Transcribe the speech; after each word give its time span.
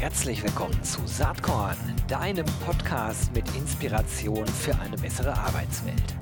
Herzlich 0.00 0.44
willkommen 0.44 0.80
zu 0.84 1.04
Saatkorn, 1.06 1.76
deinem 2.06 2.46
Podcast 2.64 3.34
mit 3.34 3.44
Inspiration 3.56 4.46
für 4.46 4.78
eine 4.78 4.96
bessere 4.96 5.36
Arbeitswelt. 5.36 6.14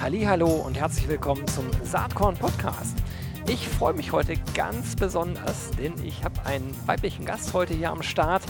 Hallo 0.00 0.48
und 0.48 0.76
herzlich 0.76 1.06
willkommen 1.08 1.46
zum 1.46 1.70
Saatkorn 1.84 2.36
Podcast. 2.36 2.98
Ich 3.46 3.68
freue 3.68 3.94
mich 3.94 4.10
heute 4.10 4.34
ganz 4.54 4.96
besonders, 4.96 5.70
denn 5.78 5.94
ich 6.04 6.24
habe 6.24 6.44
einen 6.44 6.74
weiblichen 6.86 7.24
Gast 7.24 7.54
heute 7.54 7.72
hier 7.72 7.92
am 7.92 8.02
Start. 8.02 8.42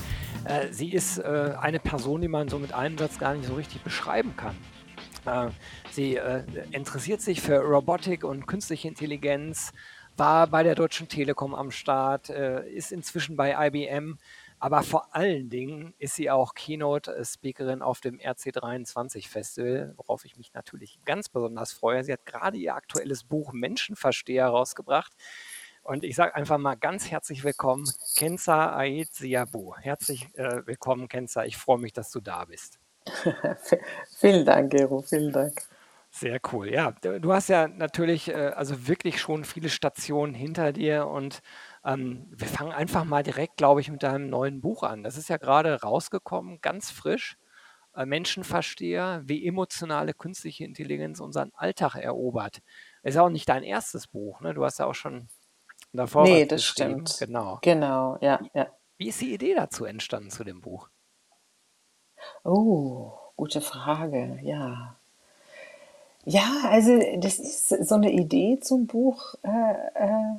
Äh, 0.44 0.72
sie 0.72 0.94
ist 0.94 1.18
äh, 1.18 1.52
eine 1.60 1.78
Person, 1.78 2.22
die 2.22 2.28
man 2.28 2.48
so 2.48 2.58
mit 2.58 2.72
einem 2.72 2.96
Satz 2.96 3.18
gar 3.18 3.34
nicht 3.34 3.46
so 3.46 3.54
richtig 3.54 3.82
beschreiben 3.82 4.34
kann. 4.34 4.56
Äh, 5.28 5.50
sie 5.92 6.16
äh, 6.16 6.44
interessiert 6.70 7.20
sich 7.20 7.40
für 7.40 7.58
Robotik 7.58 8.24
und 8.24 8.46
künstliche 8.46 8.88
Intelligenz, 8.88 9.72
war 10.16 10.48
bei 10.48 10.62
der 10.62 10.74
Deutschen 10.74 11.08
Telekom 11.08 11.54
am 11.54 11.70
Start, 11.70 12.30
äh, 12.30 12.68
ist 12.68 12.90
inzwischen 12.92 13.36
bei 13.36 13.68
IBM, 13.68 14.18
aber 14.58 14.82
vor 14.82 15.14
allen 15.14 15.48
Dingen 15.48 15.94
ist 15.98 16.16
sie 16.16 16.30
auch 16.30 16.54
Keynote-Speakerin 16.54 17.80
auf 17.80 18.00
dem 18.00 18.18
RC23 18.18 19.28
Festival, 19.28 19.94
worauf 19.96 20.24
ich 20.24 20.36
mich 20.36 20.52
natürlich 20.52 20.98
ganz 21.04 21.28
besonders 21.28 21.72
freue. 21.72 22.02
Sie 22.02 22.12
hat 22.12 22.26
gerade 22.26 22.56
ihr 22.56 22.74
aktuelles 22.74 23.22
Buch 23.22 23.52
Menschenversteher 23.52 24.48
rausgebracht. 24.48 25.12
Und 25.84 26.02
ich 26.04 26.16
sage 26.16 26.34
einfach 26.34 26.58
mal 26.58 26.74
ganz 26.74 27.08
herzlich 27.10 27.44
willkommen, 27.44 27.88
Kenza 28.16 28.76
Ait 28.76 29.14
Siabu. 29.14 29.74
Herzlich 29.76 30.26
äh, 30.34 30.66
willkommen, 30.66 31.08
Kenza. 31.08 31.44
Ich 31.44 31.56
freue 31.56 31.78
mich, 31.78 31.92
dass 31.92 32.10
du 32.10 32.20
da 32.20 32.44
bist. 32.44 32.80
Vielen 34.16 34.44
Dank, 34.44 34.70
Gero, 34.70 35.02
vielen 35.02 35.32
Dank. 35.32 35.52
Sehr 36.10 36.40
cool. 36.52 36.72
Ja, 36.72 36.92
du 36.92 37.32
hast 37.32 37.48
ja 37.48 37.68
natürlich 37.68 38.28
äh, 38.28 38.52
also 38.56 38.88
wirklich 38.88 39.20
schon 39.20 39.44
viele 39.44 39.68
Stationen 39.68 40.34
hinter 40.34 40.72
dir 40.72 41.06
und 41.06 41.40
ähm, 41.84 42.26
wir 42.30 42.48
fangen 42.48 42.72
einfach 42.72 43.04
mal 43.04 43.22
direkt, 43.22 43.58
glaube 43.58 43.82
ich, 43.82 43.90
mit 43.90 44.02
deinem 44.02 44.30
neuen 44.30 44.60
Buch 44.60 44.82
an. 44.82 45.02
Das 45.02 45.18
ist 45.18 45.28
ja 45.28 45.36
gerade 45.36 45.82
rausgekommen, 45.82 46.60
ganz 46.62 46.90
frisch. 46.90 47.36
Äh, 47.94 48.06
Menschenversteher, 48.06 49.22
wie 49.24 49.46
emotionale 49.46 50.14
künstliche 50.14 50.64
Intelligenz 50.64 51.20
unseren 51.20 51.52
Alltag 51.54 51.96
erobert. 51.96 52.60
Ist 53.02 53.18
auch 53.18 53.28
nicht 53.28 53.48
dein 53.48 53.62
erstes 53.62 54.06
Buch, 54.06 54.40
ne? 54.40 54.54
Du 54.54 54.64
hast 54.64 54.78
ja 54.78 54.86
auch 54.86 54.94
schon 54.94 55.28
davor 55.92 56.22
Nee, 56.22 56.46
das 56.46 56.64
stimmt. 56.64 57.16
Genau. 57.18 57.58
Genau, 57.62 58.16
ja, 58.20 58.40
ja. 58.54 58.68
Wie 58.96 59.08
ist 59.08 59.20
die 59.20 59.34
Idee 59.34 59.54
dazu 59.54 59.84
entstanden 59.84 60.30
zu 60.30 60.42
dem 60.42 60.60
Buch? 60.60 60.88
Oh, 62.44 63.12
gute 63.36 63.60
Frage, 63.60 64.40
ja. 64.42 64.96
Ja, 66.24 66.62
also 66.64 66.98
das 67.18 67.38
ist 67.38 67.68
so 67.88 67.94
eine 67.94 68.12
Idee 68.12 68.58
zum 68.60 68.86
Buch, 68.86 69.34
äh, 69.42 69.48
äh, 69.94 70.34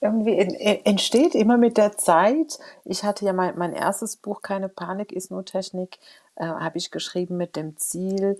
irgendwie 0.00 0.36
en- 0.38 0.54
en- 0.54 0.84
entsteht 0.84 1.34
immer 1.34 1.58
mit 1.58 1.76
der 1.78 1.96
Zeit. 1.96 2.58
Ich 2.84 3.04
hatte 3.04 3.24
ja 3.24 3.32
mein, 3.32 3.56
mein 3.58 3.72
erstes 3.74 4.16
Buch, 4.16 4.42
Keine 4.42 4.68
Panik 4.68 5.12
ist 5.12 5.30
nur 5.30 5.44
Technik, 5.44 5.98
äh, 6.36 6.46
habe 6.46 6.78
ich 6.78 6.90
geschrieben 6.90 7.36
mit 7.36 7.56
dem 7.56 7.76
Ziel, 7.76 8.38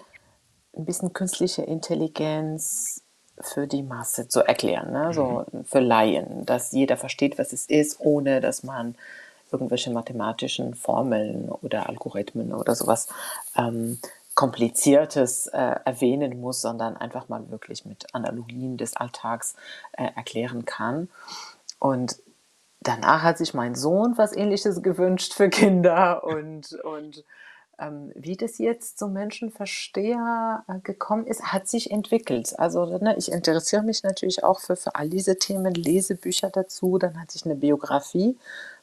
ein 0.77 0.85
bisschen 0.87 1.13
künstliche 1.13 1.63
Intelligenz 1.63 3.03
für 3.41 3.67
die 3.67 3.83
Masse 3.83 4.29
zu 4.29 4.41
erklären, 4.43 4.93
ne? 4.93 5.09
Mhm. 5.09 5.15
So 5.15 5.47
für 5.65 5.81
Laien, 5.81 6.47
dass 6.47 6.73
jeder 6.73 6.97
versteht, 6.97 7.39
was 7.39 7.53
es 7.53 7.67
ist, 7.67 8.01
ohne 8.01 8.41
dass 8.41 8.63
man 8.65 8.97
irgendwelche 9.53 9.91
mathematischen 9.91 10.75
Formeln 10.75 11.49
oder 11.49 11.89
Algorithmen 11.89 12.53
oder 12.53 12.75
sowas 12.75 13.09
ähm, 13.57 13.99
Kompliziertes 14.35 15.47
äh, 15.49 15.77
erwähnen 15.85 16.41
muss, 16.41 16.63
sondern 16.63 16.97
einfach 16.97 17.29
mal 17.29 17.51
wirklich 17.51 17.85
mit 17.85 18.15
Analogien 18.15 18.79
des 18.79 18.97
Alltags 18.97 19.57
äh, 19.93 20.09
erklären 20.17 20.65
kann. 20.65 21.11
Und 21.79 22.17
danach 22.81 23.23
hat 23.23 23.39
sich 23.39 23.53
mein 23.53 23.75
Sohn 23.75 24.17
was 24.17 24.35
Ähnliches 24.35 24.83
gewünscht 24.83 25.35
für 25.35 25.51
Kinder 25.51 26.25
und, 26.25 26.73
und 26.83 27.25
ähm, 27.79 28.13
wie 28.15 28.37
das 28.37 28.59
jetzt 28.59 28.99
zum 28.99 29.13
Menschenversteher 29.13 30.65
äh, 30.69 30.79
gekommen 30.81 31.27
ist, 31.27 31.53
hat 31.53 31.69
sich 31.69 31.91
entwickelt. 31.91 32.59
Also 32.59 32.87
ne, 32.99 33.17
ich 33.17 33.31
interessiere 33.31 33.83
mich 33.83 34.03
natürlich 34.03 34.45
auch 34.45 34.61
für, 34.61 34.77
für 34.77 34.95
all 34.95 35.09
diese 35.09 35.37
Themen, 35.37 35.75
lese 35.75 36.15
Bücher 36.15 36.51
dazu. 36.51 36.99
Dann 36.99 37.21
hatte 37.21 37.37
ich 37.37 37.45
eine 37.45 37.57
Biografie 37.57 38.39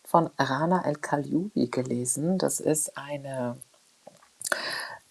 von 0.09 0.31
Rana 0.39 0.85
El-Kalyoubi 0.85 1.67
gelesen. 1.67 2.39
Das 2.39 2.59
ist 2.59 2.97
eine 2.97 3.57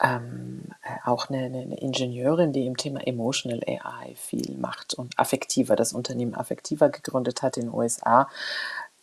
ähm, 0.02 0.64
äh, 0.82 1.08
auch 1.08 1.28
eine, 1.28 1.44
eine, 1.44 1.78
Ingenieurin, 1.78 2.52
die 2.52 2.66
im 2.66 2.76
Thema 2.76 3.06
Emotional 3.06 3.60
AI 3.64 4.14
viel 4.16 4.56
macht 4.56 4.94
und 4.94 5.16
Affektiva, 5.16 5.76
das 5.76 5.92
Unternehmen 5.92 6.34
Affektiva 6.34 6.88
gegründet 6.88 7.42
hat 7.42 7.56
in 7.56 7.66
den 7.66 7.74
USA. 7.74 8.28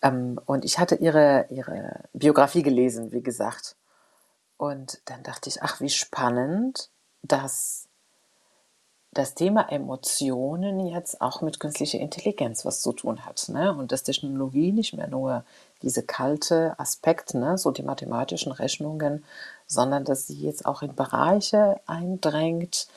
Ähm, 0.01 0.37
und 0.45 0.65
ich 0.65 0.79
hatte 0.79 0.95
ihre, 0.95 1.45
ihre 1.49 2.01
Biografie 2.11 2.61
gelesen, 2.61 3.13
wie 3.13 3.23
gesagt. 3.23 3.77
Und 4.57 4.99
dann 5.05 5.23
dachte 5.23 5.47
ich, 5.47 5.63
ach, 5.63 5.79
wie 5.79 5.89
spannend, 5.89 6.89
dass 7.23 7.87
das 9.15 9.33
Thema 9.33 9.71
Emotionen 9.71 10.87
jetzt 10.87 11.21
auch 11.21 11.41
mit 11.41 11.61
künstlicher 11.61 11.99
Intelligenz 11.99 12.65
was 12.65 12.81
zu 12.81 12.91
tun 12.91 13.25
hat. 13.25 13.47
Ne? 13.47 13.73
Und 13.73 13.93
dass 13.93 14.03
Technologie 14.03 14.73
nicht 14.73 14.93
mehr 14.93 15.07
nur 15.07 15.45
diese 15.81 16.03
kalte 16.03 16.77
Aspekt, 16.77 17.33
ne, 17.33 17.57
so 17.57 17.71
die 17.71 17.83
mathematischen 17.83 18.51
Rechnungen, 18.51 19.23
sondern 19.67 20.03
dass 20.03 20.27
sie 20.27 20.41
jetzt 20.41 20.65
auch 20.65 20.81
in 20.81 20.95
Bereiche 20.95 21.79
eindrängt, 21.87 22.87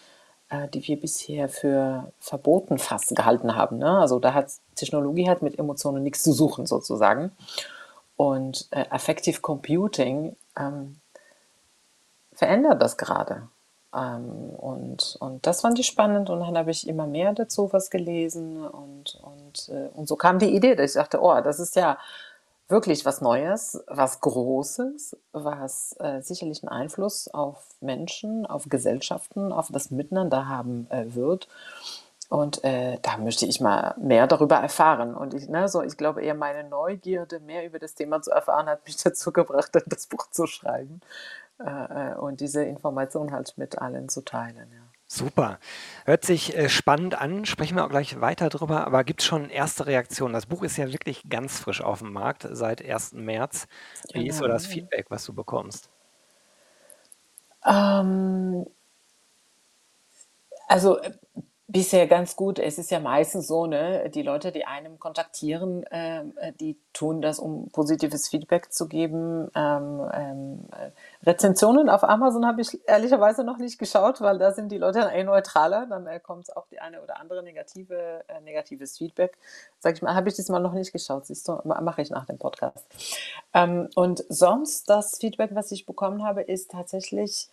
äh, 0.49 0.67
die 0.69 0.87
wir 0.89 1.01
bisher 1.01 1.49
für 1.49 2.13
verboten 2.19 2.79
fast 2.79 3.15
gehalten 3.15 3.55
haben. 3.55 3.79
Ne? 3.79 3.99
Also 3.99 4.19
da 4.19 4.35
hat 4.35 4.51
Technologie 4.75 5.31
hat 5.31 5.43
mit 5.43 5.57
Emotionen 5.57 6.03
nichts 6.03 6.25
zu 6.25 6.33
suchen 6.33 6.67
sozusagen. 6.67 7.31
Und 8.17 8.67
äh, 8.73 8.87
Affective 8.91 9.41
Computing 9.41 10.35
ähm, 10.59 10.97
verändert 12.33 12.83
das 12.83 12.97
gerade. 12.97 13.47
Ähm, 13.95 14.51
und, 14.51 15.17
und 15.21 15.47
das 15.47 15.63
fand 15.63 15.79
ich 15.79 15.87
spannend 15.87 16.29
und 16.31 16.41
dann 16.41 16.57
habe 16.57 16.71
ich 16.71 16.87
immer 16.87 17.07
mehr 17.07 17.33
dazu 17.33 17.73
was 17.73 17.91
gelesen 17.91 18.67
und, 18.67 19.19
und, 19.23 19.69
äh, 19.71 19.89
und 19.95 20.07
so 20.07 20.17
kam 20.17 20.39
die 20.39 20.55
Idee, 20.55 20.75
dass 20.75 20.91
ich 20.91 21.01
dachte, 21.01 21.23
oh, 21.23 21.41
das 21.41 21.59
ist 21.59 21.75
ja 21.77 21.99
wirklich 22.69 23.07
was 23.07 23.23
Neues, 23.23 23.83
was 23.87 24.21
Großes, 24.21 25.17
was 25.33 25.97
äh, 26.01 26.21
sicherlich 26.21 26.63
einen 26.63 26.69
Einfluss 26.69 27.29
auf 27.29 27.65
Menschen, 27.81 28.45
auf 28.45 28.67
Gesellschaften, 28.69 29.53
auf 29.53 29.69
das 29.73 29.91
Miteinander 29.91 30.49
haben 30.49 30.87
äh, 30.91 31.15
wird. 31.15 31.49
Und 32.29 32.63
äh, 32.63 32.99
da 33.01 33.17
möchte 33.17 33.47
ich 33.47 33.63
mal 33.63 33.95
mehr 33.99 34.27
darüber 34.27 34.57
erfahren. 34.57 35.15
Und 35.15 35.33
ich, 35.33 35.49
ne, 35.49 35.67
so, 35.67 35.83
ich 35.83 35.97
glaube 35.97 36.23
eher 36.23 36.35
meine 36.35 36.69
Neugierde, 36.69 37.41
mehr 37.41 37.65
über 37.65 37.79
das 37.79 37.95
Thema 37.95 38.21
zu 38.21 38.31
erfahren, 38.31 38.67
hat 38.67 38.85
mich 38.85 38.97
dazu 39.03 39.33
gebracht, 39.33 39.71
das 39.87 40.07
Buch 40.07 40.27
zu 40.31 40.47
schreiben 40.47 41.01
äh, 41.61 42.13
äh, 42.13 42.15
und 42.17 42.41
diese 42.41 42.65
Information 42.65 43.33
halt 43.33 43.57
mit 43.59 43.79
allen 43.79 44.09
zu 44.09 44.23
teilen. 44.23 44.71
Ja. 44.73 44.93
Super. 45.11 45.59
Hört 46.05 46.25
sich 46.25 46.55
äh, 46.57 46.69
spannend 46.69 47.15
an, 47.21 47.47
sprechen 47.47 47.77
wir 47.77 47.85
auch 47.85 47.89
gleich 47.91 48.21
weiter 48.21 48.51
drüber, 48.51 48.87
aber 48.87 49.05
gibt 49.05 49.21
es 49.23 49.27
schon 49.27 49.49
erste 49.51 49.87
Reaktionen? 49.87 50.35
Das 50.35 50.47
Buch 50.47 50.63
ist 50.63 50.77
ja 50.77 50.93
wirklich 50.93 51.29
ganz 51.31 51.59
frisch 51.61 51.81
auf 51.83 52.01
dem 52.01 52.13
Markt 52.13 52.47
seit 52.51 52.83
1. 52.85 53.15
März. 53.15 53.69
Wie 54.13 54.29
ist 54.29 54.39
so 54.39 54.47
das 54.47 54.65
Genau. 54.65 54.75
Feedback, 54.75 55.07
was 55.11 55.25
du 55.25 55.33
bekommst? 55.35 55.91
Ähm, 57.65 58.67
also 60.69 60.99
bisher 61.71 62.07
ganz 62.07 62.35
gut. 62.35 62.59
Es 62.59 62.79
ist 62.79 62.91
ja 62.91 62.99
meistens 62.99 63.47
so, 63.47 63.67
ne, 63.67 64.09
die 64.09 64.23
Leute, 64.23 64.53
die 64.53 64.65
einem 64.65 64.99
kontaktieren, 64.99 65.85
ähm, 65.91 66.33
äh, 66.41 66.53
die 66.55 66.79
tun 66.95 67.21
das, 67.21 67.39
um 67.39 67.69
positives 67.69 68.29
Feedback 68.29 68.73
zu 68.73 68.89
geben. 68.89 69.51
Ähm, 69.55 70.11
ähm, 70.15 70.69
äh, 70.73 70.91
Rezensionen 71.27 71.91
auf 71.91 72.05
Amazon 72.05 72.47
habe 72.47 72.63
ich 72.63 72.89
ehrlicherweise 72.89 73.45
noch 73.45 73.59
nicht 73.59 73.79
geschaut, 73.79 74.23
weil 74.23 74.39
da 74.39 74.53
sind 74.53 74.73
die 74.73 74.79
Leute 74.79 75.01
dann 75.01 75.13
eh 75.13 75.23
neutraler. 75.23 75.87
Dann 75.87 76.07
äh, 76.07 76.21
kommt 76.21 76.57
auch 76.57 76.67
die 76.69 76.81
eine 76.81 77.03
oder 77.03 77.21
andere 77.21 77.43
negative, 77.43 78.25
äh, 78.29 78.41
negatives 78.41 78.97
Feedback. 78.97 79.37
Sag 79.79 79.95
ich 79.95 80.03
mal, 80.03 80.15
habe 80.15 80.31
ich 80.31 80.37
diesmal 80.37 80.63
noch 80.63 80.73
nicht 80.73 80.93
geschaut. 80.93 81.27
Siehst 81.27 81.47
du, 81.49 81.61
ma- 81.65 81.83
mache 81.83 82.01
ich 82.01 82.09
nach 82.09 82.25
dem 82.25 82.39
Podcast. 82.39 82.87
Ähm, 83.53 83.91
und 83.95 84.25
sonst 84.31 84.89
das 84.89 85.19
Feedback, 85.19 85.51
was 85.53 85.71
ich 85.71 85.85
bekommen 85.85 86.25
habe, 86.25 86.41
ist 86.41 86.71
tatsächlich 86.71 87.51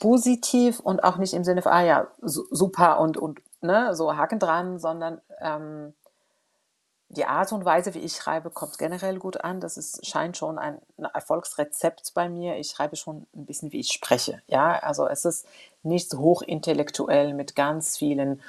positiv 0.00 0.80
und 0.80 1.04
auch 1.04 1.16
nicht 1.18 1.34
im 1.34 1.44
Sinne 1.44 1.62
von, 1.62 1.72
ah 1.72 1.82
ja, 1.84 2.08
su- 2.22 2.46
super 2.50 3.00
und, 3.00 3.16
und 3.16 3.40
ne, 3.60 3.94
so 3.94 4.16
Haken 4.16 4.38
dran, 4.38 4.78
sondern 4.78 5.20
ähm, 5.40 5.94
die 7.08 7.26
Art 7.26 7.52
und 7.52 7.64
Weise, 7.66 7.92
wie 7.92 7.98
ich 7.98 8.16
schreibe, 8.16 8.48
kommt 8.50 8.78
generell 8.78 9.18
gut 9.18 9.44
an. 9.44 9.60
Das 9.60 9.76
ist, 9.76 10.06
scheint 10.06 10.36
schon 10.38 10.58
ein, 10.58 10.78
Erfolgsrezept 11.12 12.12
bei 12.14 12.28
mir. 12.30 12.56
Ich 12.56 12.70
schreibe 12.70 12.96
schon 12.96 13.26
ein 13.36 13.44
bisschen, 13.44 13.70
wie 13.72 13.80
ich 13.80 13.92
spreche. 13.92 14.40
Ja, 14.46 14.78
also 14.78 15.06
es 15.06 15.26
ist 15.26 15.46
nicht 15.82 16.08
so 16.08 16.18
hochintellektuell 16.18 17.34
mit 17.34 17.54
ganz 17.54 17.98
vielen 17.98 18.40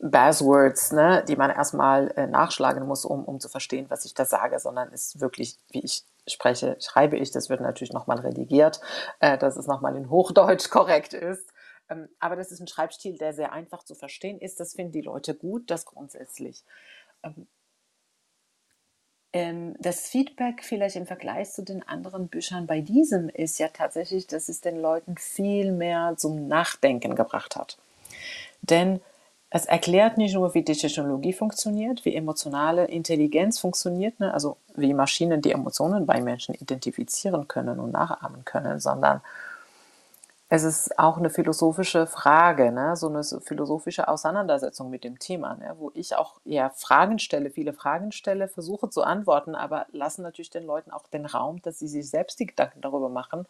Buzzwords, 0.00 0.90
ne, 0.92 1.24
die 1.28 1.36
man 1.36 1.50
erstmal 1.50 2.08
äh, 2.16 2.26
nachschlagen 2.26 2.84
muss, 2.86 3.04
um, 3.04 3.24
um 3.24 3.38
zu 3.38 3.48
verstehen, 3.48 3.86
was 3.90 4.04
ich 4.04 4.12
da 4.14 4.24
sage, 4.24 4.58
sondern 4.58 4.88
es 4.92 5.14
ist 5.14 5.20
wirklich, 5.20 5.56
wie 5.70 5.80
ich 5.84 6.02
spreche, 6.32 6.76
schreibe 6.80 7.16
ich. 7.16 7.30
Das 7.30 7.48
wird 7.48 7.60
natürlich 7.60 7.92
nochmal 7.92 8.20
redigiert, 8.20 8.80
äh, 9.20 9.38
dass 9.38 9.56
es 9.56 9.66
nochmal 9.66 9.96
in 9.96 10.10
Hochdeutsch 10.10 10.70
korrekt 10.70 11.14
ist. 11.14 11.50
Ähm, 11.88 12.08
aber 12.18 12.36
das 12.36 12.52
ist 12.52 12.60
ein 12.60 12.68
Schreibstil, 12.68 13.18
der 13.18 13.32
sehr 13.34 13.52
einfach 13.52 13.82
zu 13.84 13.94
verstehen 13.94 14.38
ist. 14.38 14.60
Das 14.60 14.74
finden 14.74 14.92
die 14.92 15.00
Leute 15.00 15.34
gut, 15.34 15.70
das 15.70 15.84
grundsätzlich. 15.84 16.64
Ähm, 17.22 17.46
ähm, 19.32 19.74
das 19.78 20.08
Feedback 20.08 20.64
vielleicht 20.64 20.96
im 20.96 21.06
Vergleich 21.06 21.52
zu 21.52 21.62
den 21.62 21.86
anderen 21.86 22.28
Büchern 22.28 22.66
bei 22.66 22.80
diesem 22.80 23.28
ist 23.28 23.58
ja 23.58 23.68
tatsächlich, 23.68 24.26
dass 24.26 24.48
es 24.48 24.60
den 24.60 24.76
Leuten 24.76 25.16
viel 25.16 25.72
mehr 25.72 26.14
zum 26.16 26.48
Nachdenken 26.48 27.14
gebracht 27.14 27.56
hat. 27.56 27.78
Denn 28.62 29.00
es 29.50 29.66
erklärt 29.66 30.16
nicht 30.16 30.34
nur, 30.34 30.54
wie 30.54 30.62
die 30.62 30.76
Technologie 30.76 31.32
funktioniert, 31.32 32.04
wie 32.04 32.14
emotionale 32.14 32.84
Intelligenz 32.84 33.58
funktioniert, 33.58 34.20
ne? 34.20 34.32
also 34.32 34.56
wie 34.76 34.94
Maschinen 34.94 35.42
die 35.42 35.50
Emotionen 35.50 36.06
bei 36.06 36.20
Menschen 36.20 36.54
identifizieren 36.54 37.48
können 37.48 37.80
und 37.80 37.90
nachahmen 37.90 38.44
können, 38.44 38.78
sondern 38.78 39.20
es 40.52 40.62
ist 40.62 40.98
auch 41.00 41.16
eine 41.16 41.30
philosophische 41.30 42.06
Frage, 42.06 42.70
ne? 42.70 42.94
so 42.94 43.08
eine 43.08 43.24
philosophische 43.24 44.06
Auseinandersetzung 44.06 44.88
mit 44.88 45.02
dem 45.02 45.18
Thema, 45.18 45.56
ne? 45.56 45.74
wo 45.78 45.90
ich 45.94 46.14
auch 46.14 46.40
eher 46.44 46.70
Fragen 46.70 47.18
stelle, 47.18 47.50
viele 47.50 47.72
Fragen 47.72 48.12
stelle, 48.12 48.46
versuche 48.46 48.88
zu 48.88 49.02
antworten, 49.02 49.56
aber 49.56 49.86
lassen 49.90 50.22
natürlich 50.22 50.50
den 50.50 50.64
Leuten 50.64 50.92
auch 50.92 51.08
den 51.08 51.26
Raum, 51.26 51.60
dass 51.62 51.80
sie 51.80 51.88
sich 51.88 52.08
selbst 52.08 52.38
die 52.38 52.46
Gedanken 52.46 52.82
darüber 52.82 53.08
machen 53.08 53.46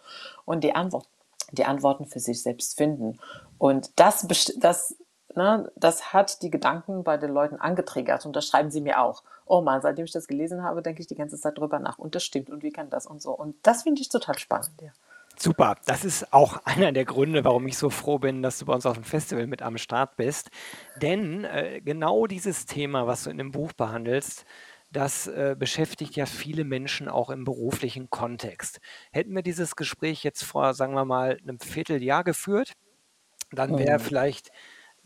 und 0.46 0.64
die, 0.64 0.74
Antwort, 0.74 1.06
die 1.52 1.66
Antworten 1.66 2.06
für 2.06 2.20
sich 2.20 2.42
selbst 2.42 2.78
finden. 2.78 3.18
Und 3.58 3.98
das, 4.00 4.26
das 4.58 4.96
ne, 5.34 5.70
das 5.76 6.12
hat 6.12 6.42
die 6.42 6.50
Gedanken 6.50 7.04
bei 7.04 7.16
den 7.16 7.32
Leuten 7.32 7.56
angetriggert 7.56 8.26
und 8.26 8.34
das 8.36 8.46
schreiben 8.46 8.70
sie 8.70 8.80
mir 8.80 9.00
auch. 9.00 9.22
Oh 9.46 9.60
man, 9.62 9.82
seitdem 9.82 10.04
ich 10.04 10.12
das 10.12 10.28
gelesen 10.28 10.62
habe, 10.62 10.82
denke 10.82 11.00
ich 11.00 11.06
die 11.06 11.14
ganze 11.16 11.38
Zeit 11.38 11.58
drüber 11.58 11.78
nach 11.78 11.98
und 11.98 12.14
das 12.14 12.24
stimmt 12.24 12.50
und 12.50 12.62
wie 12.62 12.70
kann 12.70 12.90
das 12.90 13.06
und 13.06 13.20
so. 13.20 13.32
Und 13.32 13.56
das 13.62 13.82
finde 13.82 14.00
ich 14.00 14.08
total 14.08 14.38
spannend, 14.38 14.80
ja. 14.80 14.90
Super, 15.36 15.76
das 15.86 16.04
ist 16.04 16.32
auch 16.34 16.60
einer 16.64 16.92
der 16.92 17.04
Gründe, 17.04 17.44
warum 17.44 17.66
ich 17.66 17.78
so 17.78 17.90
froh 17.90 18.18
bin, 18.18 18.42
dass 18.42 18.58
du 18.58 18.66
bei 18.66 18.74
uns 18.74 18.86
auf 18.86 18.94
dem 18.94 19.04
Festival 19.04 19.46
mit 19.46 19.62
am 19.62 19.78
Start 19.78 20.16
bist. 20.16 20.50
Denn 21.00 21.44
äh, 21.44 21.80
genau 21.82 22.26
dieses 22.26 22.66
Thema, 22.66 23.06
was 23.06 23.24
du 23.24 23.30
in 23.30 23.38
dem 23.38 23.52
Buch 23.52 23.72
behandelst, 23.72 24.44
das 24.92 25.28
äh, 25.28 25.54
beschäftigt 25.58 26.16
ja 26.16 26.26
viele 26.26 26.64
Menschen 26.64 27.08
auch 27.08 27.30
im 27.30 27.44
beruflichen 27.44 28.10
Kontext. 28.10 28.80
Hätten 29.12 29.34
wir 29.34 29.42
dieses 29.42 29.76
Gespräch 29.76 30.24
jetzt 30.24 30.42
vor, 30.42 30.74
sagen 30.74 30.94
wir 30.94 31.04
mal, 31.04 31.38
einem 31.42 31.60
Vierteljahr 31.60 32.24
geführt, 32.24 32.72
dann 33.52 33.78
wäre 33.78 33.98
mhm. 33.98 34.02
vielleicht 34.02 34.50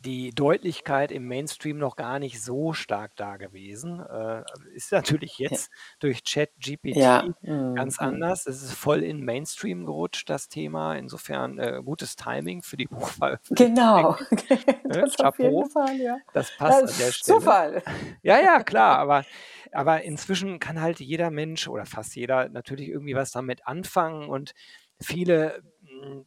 die 0.04 0.30
Deutlichkeit 0.30 1.10
im 1.10 1.26
Mainstream 1.26 1.78
noch 1.78 1.96
gar 1.96 2.18
nicht 2.18 2.42
so 2.42 2.72
stark 2.72 3.16
da 3.16 3.36
gewesen. 3.36 4.00
Äh, 4.00 4.42
ist 4.74 4.92
natürlich 4.92 5.38
jetzt 5.38 5.70
ja. 5.70 5.78
durch 6.00 6.24
ChatGPT 6.24 6.96
ja. 6.96 7.26
ganz 7.42 8.00
mhm. 8.00 8.06
anders. 8.06 8.46
Es 8.46 8.62
ist 8.62 8.74
voll 8.74 9.02
in 9.02 9.24
Mainstream 9.24 9.86
gerutscht, 9.86 10.28
das 10.28 10.48
Thema. 10.48 10.94
Insofern 10.96 11.58
äh, 11.58 11.80
gutes 11.84 12.16
Timing 12.16 12.62
für 12.62 12.76
die 12.76 12.86
Buchveröffentlichung. 12.90 13.74
Genau. 13.74 14.16
das 14.84 15.16
Chapeau. 15.16 15.28
Auf 15.28 15.38
jeden 15.38 15.70
Fall, 15.70 16.00
ja. 16.00 16.18
Das 16.32 16.56
passt 16.56 16.82
das 16.82 16.92
an 16.92 16.98
der 16.98 17.12
Stelle. 17.12 17.38
Zufall. 17.38 17.82
Ja, 18.22 18.40
ja, 18.40 18.62
klar. 18.62 18.98
Aber, 18.98 19.24
aber 19.72 20.02
inzwischen 20.02 20.58
kann 20.58 20.80
halt 20.80 21.00
jeder 21.00 21.30
Mensch 21.30 21.68
oder 21.68 21.86
fast 21.86 22.14
jeder 22.14 22.48
natürlich 22.48 22.88
irgendwie 22.88 23.14
was 23.14 23.32
damit 23.32 23.66
anfangen 23.66 24.28
und 24.28 24.54
viele 25.00 25.62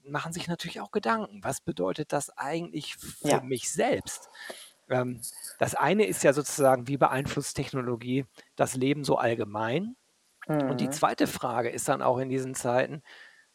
machen 0.03 0.33
sich 0.33 0.47
natürlich 0.47 0.81
auch 0.81 0.91
Gedanken. 0.91 1.43
Was 1.43 1.61
bedeutet 1.61 2.13
das 2.13 2.29
eigentlich 2.37 2.95
für 2.95 3.27
ja. 3.27 3.41
mich 3.41 3.71
selbst? 3.71 4.29
Ähm, 4.89 5.21
das 5.59 5.75
eine 5.75 6.05
ist 6.05 6.23
ja 6.23 6.33
sozusagen, 6.33 6.87
wie 6.87 6.97
beeinflusst 6.97 7.55
Technologie 7.55 8.25
das 8.55 8.75
Leben 8.75 9.03
so 9.03 9.17
allgemein? 9.17 9.95
Mhm. 10.47 10.69
Und 10.69 10.81
die 10.81 10.87
mhm. 10.87 10.93
zweite 10.93 11.27
Frage 11.27 11.69
ist 11.69 11.87
dann 11.89 12.01
auch 12.01 12.17
in 12.19 12.29
diesen 12.29 12.55
Zeiten, 12.55 13.01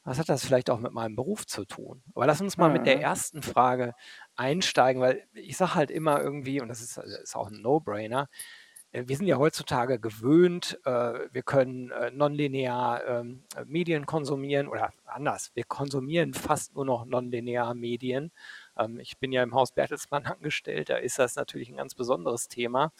was 0.04 0.18
hat 0.18 0.28
das 0.28 0.44
vielleicht 0.44 0.68
auch 0.68 0.80
mit 0.80 0.92
meinem 0.92 1.14
Beruf 1.14 1.46
zu 1.46 1.64
tun? 1.64 2.02
Aber 2.14 2.26
lass 2.26 2.40
uns 2.40 2.56
mal 2.56 2.68
mhm. 2.68 2.74
mit 2.74 2.86
der 2.86 2.96
mhm. 2.96 3.02
ersten 3.02 3.42
Frage 3.42 3.94
einsteigen, 4.34 5.00
weil 5.00 5.26
ich 5.32 5.56
sage 5.56 5.74
halt 5.74 5.90
immer 5.90 6.20
irgendwie, 6.20 6.60
und 6.60 6.68
das 6.68 6.80
ist, 6.80 6.98
ist 6.98 7.36
auch 7.36 7.48
ein 7.48 7.62
No-Brainer, 7.62 8.22
äh, 8.22 8.26
wir 8.92 9.16
sind 9.16 9.26
ja 9.26 9.38
heutzutage 9.38 9.98
gewöhnt, 9.98 10.78
äh, 10.84 10.90
wir 11.32 11.42
können 11.42 11.90
äh, 11.90 12.10
nonlinear 12.10 13.02
ähm, 13.06 13.42
Medien 13.64 14.04
konsumieren 14.04 14.68
oder 14.68 14.92
anders, 15.06 15.50
wir 15.54 15.64
konsumieren 15.64 16.34
fast 16.34 16.74
nur 16.74 16.84
noch 16.84 17.06
nonlinear 17.06 17.72
Medien. 17.74 18.32
Ähm, 18.76 19.00
ich 19.00 19.16
bin 19.16 19.32
ja 19.32 19.42
im 19.42 19.54
Haus 19.54 19.72
Bertelsmann 19.72 20.26
angestellt, 20.26 20.90
da 20.90 20.96
ist 20.96 21.18
das 21.18 21.36
natürlich 21.36 21.70
ein 21.70 21.78
ganz 21.78 21.94
besonderes 21.94 22.48
Thema. 22.48 22.92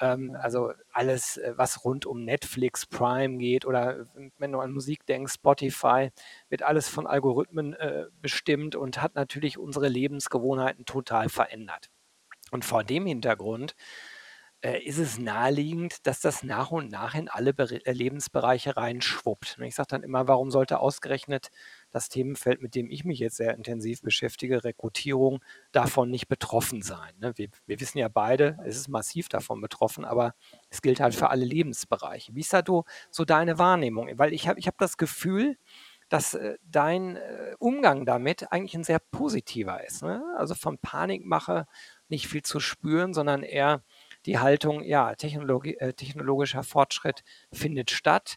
Ähm, 0.00 0.34
also 0.40 0.72
alles, 0.90 1.38
was 1.50 1.84
rund 1.84 2.06
um 2.06 2.24
Netflix, 2.24 2.86
Prime 2.86 3.36
geht 3.36 3.66
oder 3.66 4.06
wenn 4.38 4.52
du 4.52 4.60
an 4.60 4.72
Musik 4.72 5.04
denkst, 5.04 5.34
Spotify, 5.34 6.12
wird 6.48 6.62
alles 6.62 6.88
von 6.88 7.06
Algorithmen 7.06 7.76
bestimmt 8.22 8.74
und 8.74 9.02
hat 9.02 9.14
natürlich 9.14 9.58
unsere 9.58 9.88
Lebensgewohnheiten 9.88 10.86
total 10.86 11.28
verändert. 11.28 11.90
Und 12.52 12.64
vor 12.64 12.84
dem 12.84 13.06
Hintergrund 13.06 13.74
äh, 14.62 14.82
ist 14.82 14.98
es 14.98 15.18
naheliegend, 15.18 16.06
dass 16.06 16.20
das 16.20 16.42
nach 16.42 16.70
und 16.70 16.90
nach 16.90 17.14
in 17.14 17.28
alle 17.28 17.52
Bere 17.52 17.84
äh, 17.84 17.92
Lebensbereiche 17.92 18.76
reinschwuppt. 18.76 19.56
Und 19.58 19.64
ich 19.64 19.74
sage 19.74 19.88
dann 19.90 20.02
immer, 20.02 20.28
warum 20.28 20.50
sollte 20.50 20.80
ausgerechnet 20.80 21.50
das 21.90 22.08
Themenfeld, 22.08 22.62
mit 22.62 22.74
dem 22.74 22.90
ich 22.90 23.04
mich 23.04 23.18
jetzt 23.18 23.36
sehr 23.36 23.54
intensiv 23.54 24.00
beschäftige, 24.00 24.64
Rekrutierung, 24.64 25.44
davon 25.72 26.10
nicht 26.10 26.28
betroffen 26.28 26.80
sein? 26.80 27.12
Ne? 27.18 27.32
Wir, 27.36 27.48
wir, 27.66 27.80
wissen 27.80 27.98
ja 27.98 28.08
beide, 28.08 28.58
es 28.64 28.76
ist 28.76 28.88
massiv 28.88 29.28
davon 29.28 29.60
betroffen, 29.60 30.06
aber 30.06 30.34
es 30.70 30.80
gilt 30.80 31.00
halt 31.00 31.14
für 31.14 31.28
alle 31.28 31.44
Lebensbereiche. 31.44 32.34
Wie 32.34 32.40
ist 32.40 32.52
da 32.52 32.62
so, 32.66 32.84
so 33.10 33.26
deine 33.26 33.58
Wahrnehmung? 33.58 34.08
Weil 34.16 34.32
ich 34.32 34.48
habe 34.48 34.58
ich 34.58 34.66
hab 34.66 34.78
das 34.78 34.96
Gefühl, 34.96 35.58
dass 36.08 36.34
äh, 36.34 36.56
dein 36.62 37.18
Umgang 37.58 38.06
damit 38.06 38.50
eigentlich 38.52 38.74
ein 38.74 38.84
sehr 38.84 39.00
positiver 39.00 39.84
ist. 39.84 40.02
Ne? 40.02 40.22
Also 40.38 40.54
von 40.54 40.78
Panikmache 40.78 41.66
nicht 42.08 42.28
viel 42.28 42.42
zu 42.42 42.60
spüren, 42.60 43.12
sondern 43.12 43.42
eher 43.42 43.82
die 44.26 44.38
Haltung, 44.38 44.82
ja, 44.82 45.14
Technologie, 45.14 45.76
äh, 45.78 45.92
technologischer 45.92 46.62
Fortschritt 46.62 47.22
findet 47.52 47.90
statt. 47.90 48.36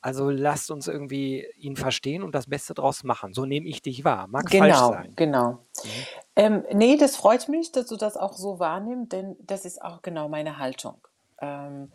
Also 0.00 0.30
lasst 0.30 0.70
uns 0.70 0.86
irgendwie 0.86 1.46
ihn 1.56 1.76
verstehen 1.76 2.22
und 2.22 2.34
das 2.34 2.46
Beste 2.46 2.74
draus 2.74 3.02
machen. 3.02 3.32
So 3.34 3.46
nehme 3.46 3.66
ich 3.66 3.82
dich 3.82 4.04
wahr. 4.04 4.28
Mag 4.28 4.46
genau, 4.46 4.64
falsch 4.64 4.78
sein. 4.78 5.12
Genau. 5.16 5.50
Mhm. 5.50 5.88
Ähm, 6.36 6.64
nee, 6.72 6.96
das 6.96 7.16
freut 7.16 7.48
mich, 7.48 7.72
dass 7.72 7.86
du 7.86 7.96
das 7.96 8.16
auch 8.16 8.34
so 8.34 8.60
wahrnimmst, 8.60 9.12
denn 9.12 9.36
das 9.40 9.64
ist 9.64 9.82
auch 9.82 10.02
genau 10.02 10.28
meine 10.28 10.58
Haltung. 10.58 10.98
Ähm, 11.40 11.90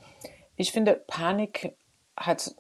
ich 0.58 0.72
finde, 0.72 1.02
Panik 1.08 1.76
hat 2.18 2.54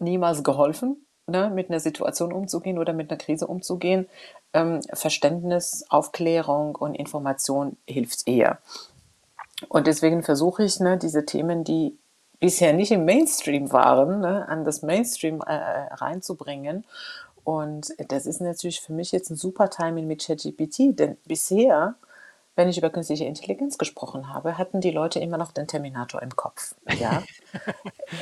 niemals 0.00 0.42
geholfen, 0.42 1.06
ne, 1.26 1.50
mit 1.50 1.70
einer 1.70 1.80
Situation 1.80 2.32
umzugehen 2.32 2.78
oder 2.78 2.92
mit 2.92 3.10
einer 3.10 3.18
Krise 3.18 3.46
umzugehen. 3.46 4.08
Ähm, 4.52 4.80
Verständnis, 4.92 5.84
Aufklärung 5.88 6.74
und 6.74 6.94
Information 6.94 7.76
hilft 7.86 8.26
eher. 8.26 8.58
Und 9.68 9.86
deswegen 9.86 10.22
versuche 10.22 10.64
ich, 10.64 10.80
ne, 10.80 10.98
diese 10.98 11.24
Themen, 11.24 11.64
die 11.64 11.98
bisher 12.38 12.72
nicht 12.72 12.92
im 12.92 13.04
Mainstream 13.04 13.72
waren, 13.72 14.20
ne, 14.20 14.48
an 14.48 14.64
das 14.64 14.82
Mainstream 14.82 15.42
äh, 15.46 15.54
äh 15.56 15.94
reinzubringen. 15.94 16.84
Und 17.44 17.94
das 18.08 18.26
ist 18.26 18.40
natürlich 18.40 18.80
für 18.80 18.92
mich 18.92 19.12
jetzt 19.12 19.30
ein 19.30 19.36
super 19.36 19.70
Timing 19.70 20.06
mit 20.06 20.26
ChatGPT, 20.26 20.98
denn 20.98 21.16
bisher 21.26 21.94
wenn 22.56 22.70
ich 22.70 22.78
über 22.78 22.88
künstliche 22.88 23.26
Intelligenz 23.26 23.76
gesprochen 23.76 24.32
habe, 24.32 24.56
hatten 24.56 24.80
die 24.80 24.90
Leute 24.90 25.20
immer 25.20 25.36
noch 25.36 25.52
den 25.52 25.68
Terminator 25.68 26.22
im 26.22 26.34
Kopf. 26.34 26.74
Ja? 26.98 27.22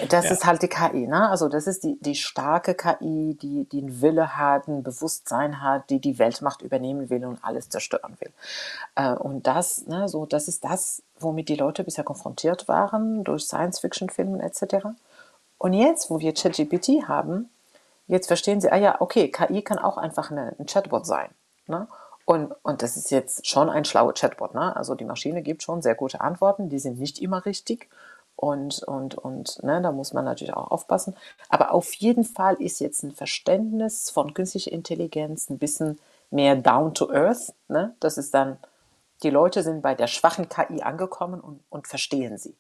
Das 0.08 0.26
ja. 0.26 0.30
ist 0.30 0.46
halt 0.46 0.62
die 0.62 0.68
KI, 0.68 1.06
ne? 1.06 1.28
Also 1.28 1.48
das 1.48 1.66
ist 1.66 1.84
die, 1.84 1.98
die 2.00 2.14
starke 2.14 2.74
KI, 2.74 3.36
die, 3.40 3.64
die 3.64 3.80
einen 3.80 4.00
Wille 4.00 4.36
hat, 4.36 4.66
ein 4.66 4.82
Bewusstsein 4.82 5.60
hat, 5.60 5.90
die 5.90 5.98
die 5.98 6.18
Weltmacht 6.18 6.62
übernehmen 6.62 7.10
will 7.10 7.26
und 7.26 7.44
alles 7.44 7.68
zerstören 7.68 8.16
will. 8.18 8.32
Äh, 8.94 9.12
und 9.12 9.46
das, 9.46 9.86
ne, 9.86 10.08
so, 10.08 10.24
das 10.24 10.48
ist 10.48 10.64
das, 10.64 11.02
womit 11.18 11.50
die 11.50 11.56
Leute 11.56 11.84
bisher 11.84 12.04
konfrontiert 12.04 12.66
waren 12.66 13.24
durch 13.24 13.44
Science-Fiction-Filme 13.44 14.42
etc. 14.42 14.86
Und 15.58 15.74
jetzt, 15.74 16.08
wo 16.08 16.18
wir 16.18 16.32
ChatGPT 16.32 17.06
haben, 17.06 17.50
jetzt 18.06 18.28
verstehen 18.28 18.62
sie, 18.62 18.72
ah 18.72 18.76
ja, 18.76 19.00
okay, 19.00 19.30
KI 19.30 19.60
kann 19.62 19.78
auch 19.78 19.98
einfach 19.98 20.30
eine, 20.30 20.54
ein 20.58 20.66
Chatbot 20.66 21.04
sein. 21.04 21.28
Ne? 21.66 21.88
Und, 22.24 22.54
und 22.62 22.82
das 22.82 22.96
ist 22.96 23.10
jetzt 23.10 23.46
schon 23.46 23.68
ein 23.68 23.84
schlauer 23.84 24.14
Chatbot. 24.14 24.54
Ne? 24.54 24.74
Also 24.76 24.94
die 24.94 25.04
Maschine 25.04 25.42
gibt 25.42 25.62
schon 25.62 25.82
sehr 25.82 25.94
gute 25.94 26.20
Antworten, 26.20 26.68
die 26.68 26.78
sind 26.78 26.98
nicht 26.98 27.20
immer 27.20 27.44
richtig. 27.44 27.88
Und, 28.36 28.82
und, 28.82 29.14
und 29.14 29.62
ne, 29.62 29.80
da 29.80 29.92
muss 29.92 30.12
man 30.12 30.24
natürlich 30.24 30.54
auch 30.54 30.70
aufpassen. 30.70 31.14
Aber 31.48 31.72
auf 31.72 31.92
jeden 31.94 32.24
Fall 32.24 32.54
ist 32.54 32.80
jetzt 32.80 33.04
ein 33.04 33.12
Verständnis 33.12 34.10
von 34.10 34.34
künstlicher 34.34 34.72
Intelligenz 34.72 35.50
ein 35.50 35.58
bisschen 35.58 36.00
mehr 36.30 36.56
down 36.56 36.94
to 36.94 37.10
earth. 37.12 37.54
Ne? 37.68 37.94
Das 38.00 38.18
ist 38.18 38.34
dann, 38.34 38.58
die 39.22 39.30
Leute 39.30 39.62
sind 39.62 39.82
bei 39.82 39.94
der 39.94 40.08
schwachen 40.08 40.48
KI 40.48 40.82
angekommen 40.82 41.40
und, 41.40 41.60
und 41.70 41.86
verstehen 41.86 42.36
sie 42.38 42.56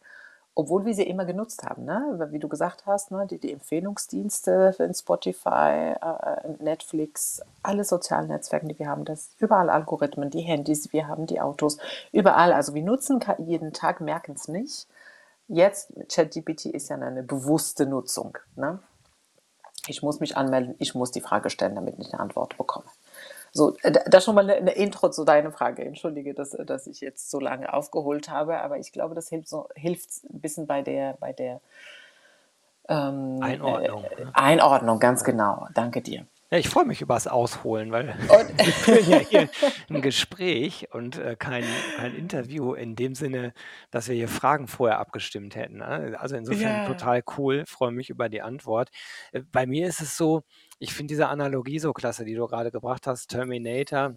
obwohl 0.56 0.84
wir 0.84 0.94
sie 0.94 1.02
immer 1.02 1.24
genutzt 1.24 1.64
haben, 1.64 1.84
ne? 1.84 2.28
wie 2.30 2.38
du 2.38 2.48
gesagt 2.48 2.86
hast, 2.86 3.10
ne? 3.10 3.26
die, 3.28 3.38
die 3.38 3.52
Empfehlungsdienste 3.52 4.76
in 4.78 4.94
Spotify, 4.94 5.94
äh, 6.00 6.48
Netflix, 6.60 7.42
alle 7.62 7.84
sozialen 7.84 8.28
Netzwerke, 8.28 8.68
die 8.68 8.78
wir 8.78 8.88
haben, 8.88 9.04
das 9.04 9.34
überall 9.38 9.68
Algorithmen, 9.68 10.30
die 10.30 10.42
Handys, 10.42 10.92
wir 10.92 11.08
haben 11.08 11.26
die 11.26 11.40
Autos, 11.40 11.78
überall. 12.12 12.52
Also 12.52 12.74
wir 12.74 12.82
nutzen 12.82 13.20
jeden 13.38 13.72
Tag, 13.72 14.00
merken 14.00 14.34
es 14.36 14.46
nicht. 14.46 14.86
Jetzt, 15.48 15.92
ChatGPT 16.08 16.66
ist 16.66 16.88
ja 16.88 16.96
eine 16.96 17.22
bewusste 17.22 17.86
Nutzung. 17.86 18.38
Ne? 18.54 18.78
Ich 19.88 20.02
muss 20.02 20.20
mich 20.20 20.36
anmelden, 20.36 20.76
ich 20.78 20.94
muss 20.94 21.10
die 21.10 21.20
Frage 21.20 21.50
stellen, 21.50 21.74
damit 21.74 21.98
ich 21.98 22.12
eine 22.12 22.22
Antwort 22.22 22.56
bekomme. 22.56 22.86
So, 23.56 23.76
äh, 23.82 23.92
das 24.10 24.24
schon 24.24 24.34
mal 24.34 24.42
eine, 24.42 24.56
eine, 24.56 24.72
Intro 24.72 25.10
zu 25.10 25.24
deiner 25.24 25.52
Frage. 25.52 25.84
Entschuldige, 25.84 26.34
dass, 26.34 26.50
dass 26.50 26.88
ich 26.88 27.00
jetzt 27.00 27.30
so 27.30 27.38
lange 27.38 27.72
aufgeholt 27.72 28.28
habe, 28.28 28.60
aber 28.60 28.78
ich 28.78 28.90
glaube, 28.90 29.14
das 29.14 29.28
hilft, 29.28 29.48
so, 29.48 29.68
hilft 29.76 30.24
ein 30.24 30.40
bisschen 30.40 30.66
bei 30.66 30.82
der, 30.82 31.16
bei 31.20 31.32
der 31.32 31.60
ähm, 32.88 33.38
Einordnung. 33.40 34.04
Äh, 34.04 34.26
Einordnung, 34.34 34.98
ganz 34.98 35.22
genau. 35.22 35.68
Danke 35.72 36.02
dir. 36.02 36.26
Ja, 36.50 36.58
ich 36.58 36.68
freue 36.68 36.84
mich 36.84 37.00
über 37.00 37.14
das 37.14 37.26
Ausholen, 37.26 37.90
weil 37.90 38.14
bin 38.86 39.10
ja 39.10 39.18
hier 39.18 39.48
ein 39.88 40.02
Gespräch 40.02 40.88
und 40.92 41.18
äh, 41.18 41.36
kein, 41.36 41.64
kein 41.96 42.14
Interview 42.14 42.74
in 42.74 42.96
dem 42.96 43.14
Sinne, 43.14 43.54
dass 43.90 44.08
wir 44.08 44.14
hier 44.14 44.28
Fragen 44.28 44.68
vorher 44.68 44.98
abgestimmt 44.98 45.56
hätten. 45.56 45.78
Ne? 45.78 46.16
Also 46.18 46.36
insofern 46.36 46.82
ja. 46.82 46.86
total 46.86 47.22
cool, 47.38 47.64
freue 47.66 47.92
mich 47.92 48.10
über 48.10 48.28
die 48.28 48.42
Antwort. 48.42 48.90
Äh, 49.32 49.40
bei 49.50 49.66
mir 49.66 49.88
ist 49.88 50.00
es 50.00 50.16
so, 50.16 50.42
ich 50.84 50.92
finde 50.92 51.12
diese 51.12 51.28
Analogie 51.28 51.78
so 51.78 51.94
klasse, 51.94 52.26
die 52.26 52.34
du 52.34 52.46
gerade 52.46 52.70
gebracht 52.70 53.06
hast, 53.06 53.28
Terminator 53.28 54.16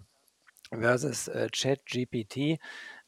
versus 0.70 1.26
äh, 1.28 1.48
ChatGPT. 1.50 2.60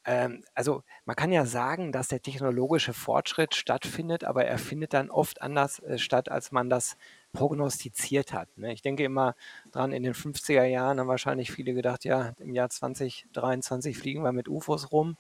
Ähm, 0.07 0.43
also 0.55 0.83
man 1.05 1.15
kann 1.15 1.31
ja 1.31 1.45
sagen, 1.45 1.93
dass 1.93 2.09
der 2.09 2.23
technologische 2.23 2.95
Fortschritt 2.95 3.55
stattfindet, 3.55 4.25
aber 4.25 4.47
er 4.47 4.57
findet 4.57 4.95
dann 4.95 5.11
oft 5.11 5.43
anders 5.43 5.79
äh, 5.81 5.99
statt, 5.99 6.31
als 6.31 6.53
man 6.53 6.71
das 6.71 6.97
prognostiziert 7.35 8.33
hat. 8.33 8.49
Ne? 8.57 8.73
Ich 8.73 8.81
denke 8.81 9.05
immer 9.05 9.35
dran, 9.73 9.93
in 9.93 10.05
den 10.05 10.15
50er 10.15 10.65
Jahren 10.65 10.99
haben 10.99 11.09
wahrscheinlich 11.09 11.53
viele 11.53 11.75
gedacht, 11.75 12.07
ja, 12.07 12.33
im 12.39 12.55
Jahr 12.55 12.71
2023 12.71 13.99
fliegen 13.99 14.23
wir 14.23 14.33
mit 14.33 14.49
UFOs 14.49 14.91
rum. 14.91 15.19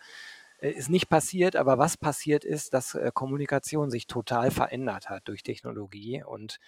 Äh, 0.60 0.70
ist 0.70 0.88
nicht 0.88 1.10
passiert, 1.10 1.56
aber 1.56 1.76
was 1.76 1.98
passiert 1.98 2.46
ist, 2.46 2.72
dass 2.72 2.94
äh, 2.94 3.10
Kommunikation 3.12 3.90
sich 3.90 4.06
total 4.06 4.50
verändert 4.50 5.10
hat 5.10 5.28
durch 5.28 5.42
Technologie 5.42 6.22
und 6.24 6.58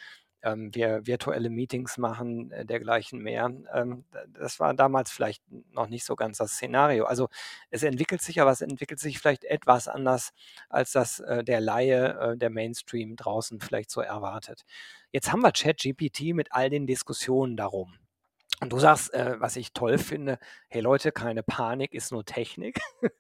ähm, 0.43 0.75
wir 0.75 1.07
virtuelle 1.07 1.51
Meetings 1.51 1.99
machen, 1.99 2.51
äh, 2.51 2.65
dergleichen 2.65 3.21
mehr. 3.21 3.51
Ähm, 3.73 4.05
das 4.29 4.61
war 4.61 4.75
damals 4.75 5.11
vielleicht 5.11 5.43
noch 5.73 5.89
nicht 5.89 6.05
so 6.05 6.17
ganz 6.17 6.39
das 6.39 6.53
Szenario. 6.53 7.05
Also 7.05 7.29
es 7.71 7.83
entwickelt 7.83 8.23
sich, 8.23 8.41
aber 8.41 8.51
es 8.51 8.61
entwickelt 8.61 9.01
sich 9.01 9.19
vielleicht 9.19 9.45
etwas 9.45 9.89
anders, 9.89 10.33
als 10.69 10.93
das 10.93 11.21
äh, 11.21 11.45
der 11.45 11.61
Laie, 11.61 12.19
äh, 12.19 12.37
der 12.37 12.51
Mainstream 12.51 13.17
draußen 13.17 13.61
vielleicht 13.61 13.91
so 13.91 14.01
erwartet. 14.01 14.65
Jetzt 15.13 15.33
haben 15.33 15.43
wir 15.43 15.53
ChatGPT 15.53 16.35
mit 16.35 16.53
all 16.53 16.71
den 16.71 16.87
Diskussionen 16.87 17.57
darum. 17.57 17.95
Und 18.61 18.73
du 18.73 18.79
sagst, 18.79 19.13
äh, 19.15 19.41
was 19.41 19.57
ich 19.57 19.73
toll 19.73 19.99
finde, 19.99 20.39
hey 20.69 20.81
Leute, 20.81 21.13
keine 21.13 21.43
Panik, 21.43 21.95
ist 21.95 22.13
nur 22.13 22.25
Technik. 22.25 22.81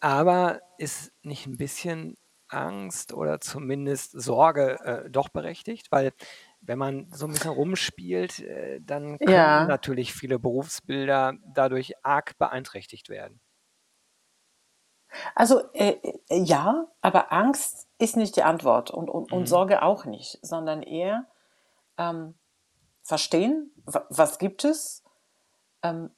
aber 0.00 0.60
ist 0.78 1.12
nicht 1.22 1.46
ein 1.46 1.56
bisschen 1.56 2.16
Angst 2.48 3.12
oder 3.12 3.40
zumindest 3.40 4.12
Sorge 4.12 4.78
äh, 4.84 5.10
doch 5.10 5.28
berechtigt, 5.28 5.90
weil 5.90 6.12
wenn 6.60 6.78
man 6.78 7.08
so 7.12 7.26
ein 7.26 7.32
bisschen 7.32 7.50
rumspielt, 7.50 8.40
äh, 8.40 8.80
dann 8.80 9.18
können 9.18 9.32
ja. 9.32 9.64
natürlich 9.64 10.12
viele 10.12 10.38
Berufsbilder 10.38 11.34
dadurch 11.54 11.94
arg 12.04 12.36
beeinträchtigt 12.38 13.08
werden. 13.08 13.40
Also 15.34 15.72
äh, 15.72 15.96
äh 16.28 16.42
ja, 16.42 16.86
aber 17.00 17.32
Angst 17.32 17.88
ist 17.98 18.16
nicht 18.16 18.36
die 18.36 18.42
Antwort 18.42 18.90
und, 18.90 19.08
und, 19.08 19.30
mhm. 19.30 19.38
und 19.38 19.46
Sorge 19.46 19.82
auch 19.82 20.04
nicht, 20.04 20.38
sondern 20.42 20.82
eher 20.82 21.26
ähm, 21.96 22.34
verstehen, 23.02 23.72
was 23.84 24.38
gibt 24.38 24.64
es, 24.64 25.02
ähm, 25.82 26.10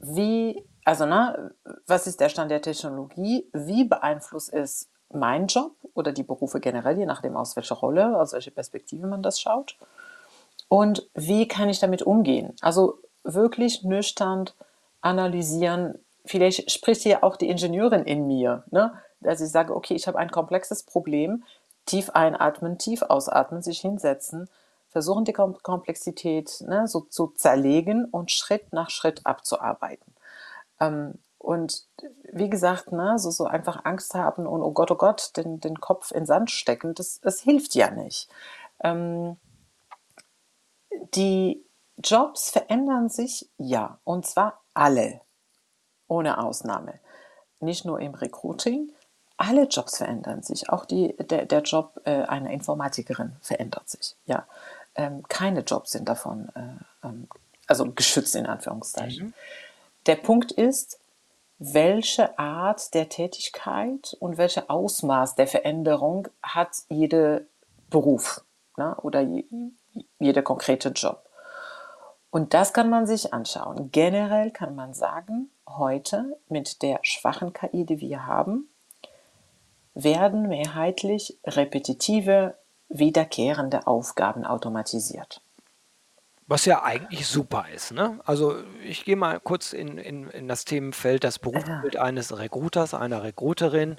wie, 0.00 0.68
also 0.84 1.06
na, 1.06 1.50
was 1.86 2.06
ist 2.06 2.20
der 2.20 2.28
Stand 2.28 2.50
der 2.50 2.60
Technologie, 2.60 3.48
wie 3.52 3.84
beeinflusst 3.84 4.52
es 4.52 4.90
mein 5.12 5.46
Job 5.46 5.72
oder 5.94 6.12
die 6.12 6.22
Berufe 6.22 6.60
generell, 6.60 6.98
je 6.98 7.06
nachdem 7.06 7.36
aus 7.36 7.56
welcher 7.56 7.76
Rolle, 7.76 8.18
aus 8.18 8.32
welcher 8.32 8.50
Perspektive 8.50 9.06
man 9.06 9.22
das 9.22 9.40
schaut. 9.40 9.76
Und 10.68 11.08
wie 11.14 11.46
kann 11.46 11.68
ich 11.68 11.78
damit 11.78 12.02
umgehen? 12.02 12.54
Also 12.60 12.98
wirklich 13.22 13.82
nüchtern 13.84 14.50
analysieren. 15.00 15.98
Vielleicht 16.24 16.70
spricht 16.70 17.02
hier 17.02 17.22
auch 17.22 17.36
die 17.36 17.48
Ingenieurin 17.48 18.04
in 18.04 18.26
mir, 18.26 18.64
ne? 18.70 18.92
dass 19.20 19.40
ich 19.40 19.50
sage, 19.50 19.74
okay, 19.74 19.94
ich 19.94 20.06
habe 20.06 20.18
ein 20.18 20.30
komplexes 20.30 20.82
Problem, 20.82 21.44
tief 21.86 22.10
einatmen, 22.10 22.78
tief 22.78 23.02
ausatmen, 23.02 23.62
sich 23.62 23.80
hinsetzen, 23.80 24.48
versuchen 24.88 25.24
die 25.24 25.32
Komplexität 25.32 26.64
ne, 26.66 26.88
so 26.88 27.00
zu 27.00 27.28
zerlegen 27.36 28.06
und 28.06 28.30
Schritt 28.30 28.72
nach 28.72 28.90
Schritt 28.90 29.20
abzuarbeiten. 29.24 30.14
Ähm, 30.80 31.14
und 31.46 31.84
wie 32.32 32.50
gesagt, 32.50 32.90
ne, 32.90 33.20
so, 33.20 33.30
so 33.30 33.44
einfach 33.44 33.84
Angst 33.84 34.14
haben 34.14 34.48
und 34.48 34.62
oh 34.62 34.72
Gott, 34.72 34.90
oh 34.90 34.96
Gott, 34.96 35.36
den, 35.36 35.60
den 35.60 35.80
Kopf 35.80 36.10
in 36.10 36.26
Sand 36.26 36.50
stecken, 36.50 36.92
das, 36.92 37.20
das 37.20 37.40
hilft 37.40 37.76
ja 37.76 37.88
nicht. 37.92 38.28
Ähm, 38.82 39.36
die 41.14 41.64
Jobs 42.02 42.50
verändern 42.50 43.08
sich 43.10 43.48
ja, 43.58 44.00
und 44.02 44.26
zwar 44.26 44.60
alle, 44.74 45.20
ohne 46.08 46.42
Ausnahme. 46.42 46.98
Nicht 47.60 47.84
nur 47.84 48.00
im 48.00 48.14
Recruiting, 48.14 48.90
alle 49.36 49.68
Jobs 49.68 49.98
verändern 49.98 50.42
sich. 50.42 50.68
Auch 50.68 50.84
die, 50.84 51.16
der, 51.16 51.46
der 51.46 51.62
Job 51.62 52.00
äh, 52.06 52.22
einer 52.24 52.50
Informatikerin 52.50 53.36
verändert 53.40 53.88
sich. 53.88 54.16
Ja, 54.26 54.48
ähm, 54.96 55.22
keine 55.28 55.60
Jobs 55.60 55.92
sind 55.92 56.08
davon, 56.08 56.48
äh, 56.56 57.06
ähm, 57.06 57.28
also 57.68 57.88
geschützt 57.92 58.34
in 58.34 58.46
Anführungszeichen. 58.46 59.26
Mhm. 59.26 59.34
Der 60.06 60.16
Punkt 60.16 60.50
ist, 60.50 60.98
welche 61.58 62.38
Art 62.38 62.92
der 62.94 63.08
Tätigkeit 63.08 64.16
und 64.20 64.36
welche 64.36 64.68
Ausmaß 64.68 65.36
der 65.36 65.46
Veränderung 65.46 66.28
hat 66.42 66.76
jeder 66.88 67.42
Beruf 67.88 68.44
ne, 68.76 68.96
oder 69.02 69.20
je, 69.20 69.44
jeder 70.18 70.42
konkrete 70.42 70.90
Job. 70.90 71.22
Und 72.30 72.52
das 72.52 72.72
kann 72.74 72.90
man 72.90 73.06
sich 73.06 73.32
anschauen. 73.32 73.90
Generell 73.92 74.50
kann 74.50 74.74
man 74.74 74.92
sagen, 74.92 75.50
heute 75.66 76.38
mit 76.48 76.82
der 76.82 76.98
schwachen 77.02 77.52
KI, 77.52 77.86
die 77.86 78.00
wir 78.00 78.26
haben, 78.26 78.68
werden 79.94 80.48
mehrheitlich 80.48 81.38
repetitive, 81.46 82.58
wiederkehrende 82.88 83.86
Aufgaben 83.86 84.44
automatisiert. 84.44 85.40
Was 86.48 86.64
ja 86.64 86.84
eigentlich 86.84 87.26
super 87.26 87.66
ist. 87.74 87.92
Ne? 87.92 88.20
Also 88.24 88.62
ich 88.84 89.04
gehe 89.04 89.16
mal 89.16 89.40
kurz 89.40 89.72
in, 89.72 89.98
in, 89.98 90.28
in 90.28 90.46
das 90.46 90.64
Themenfeld 90.64 91.24
das 91.24 91.40
Berufsbild 91.40 91.96
eines 91.96 92.38
Recruiters, 92.38 92.94
einer 92.94 93.24
Recruiterin. 93.24 93.98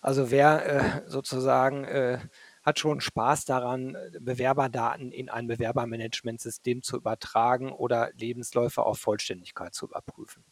Also 0.00 0.30
wer 0.30 0.66
äh, 0.66 1.10
sozusagen 1.10 1.84
äh, 1.84 2.18
hat 2.62 2.78
schon 2.78 3.00
Spaß 3.00 3.44
daran, 3.44 3.96
Bewerberdaten 4.20 5.10
in 5.10 5.28
ein 5.30 5.46
Bewerbermanagementsystem 5.46 6.82
zu 6.82 6.96
übertragen 6.96 7.72
oder 7.72 8.10
Lebensläufe 8.14 8.84
auf 8.84 8.98
Vollständigkeit 8.98 9.74
zu 9.74 9.86
überprüfen. 9.86 10.44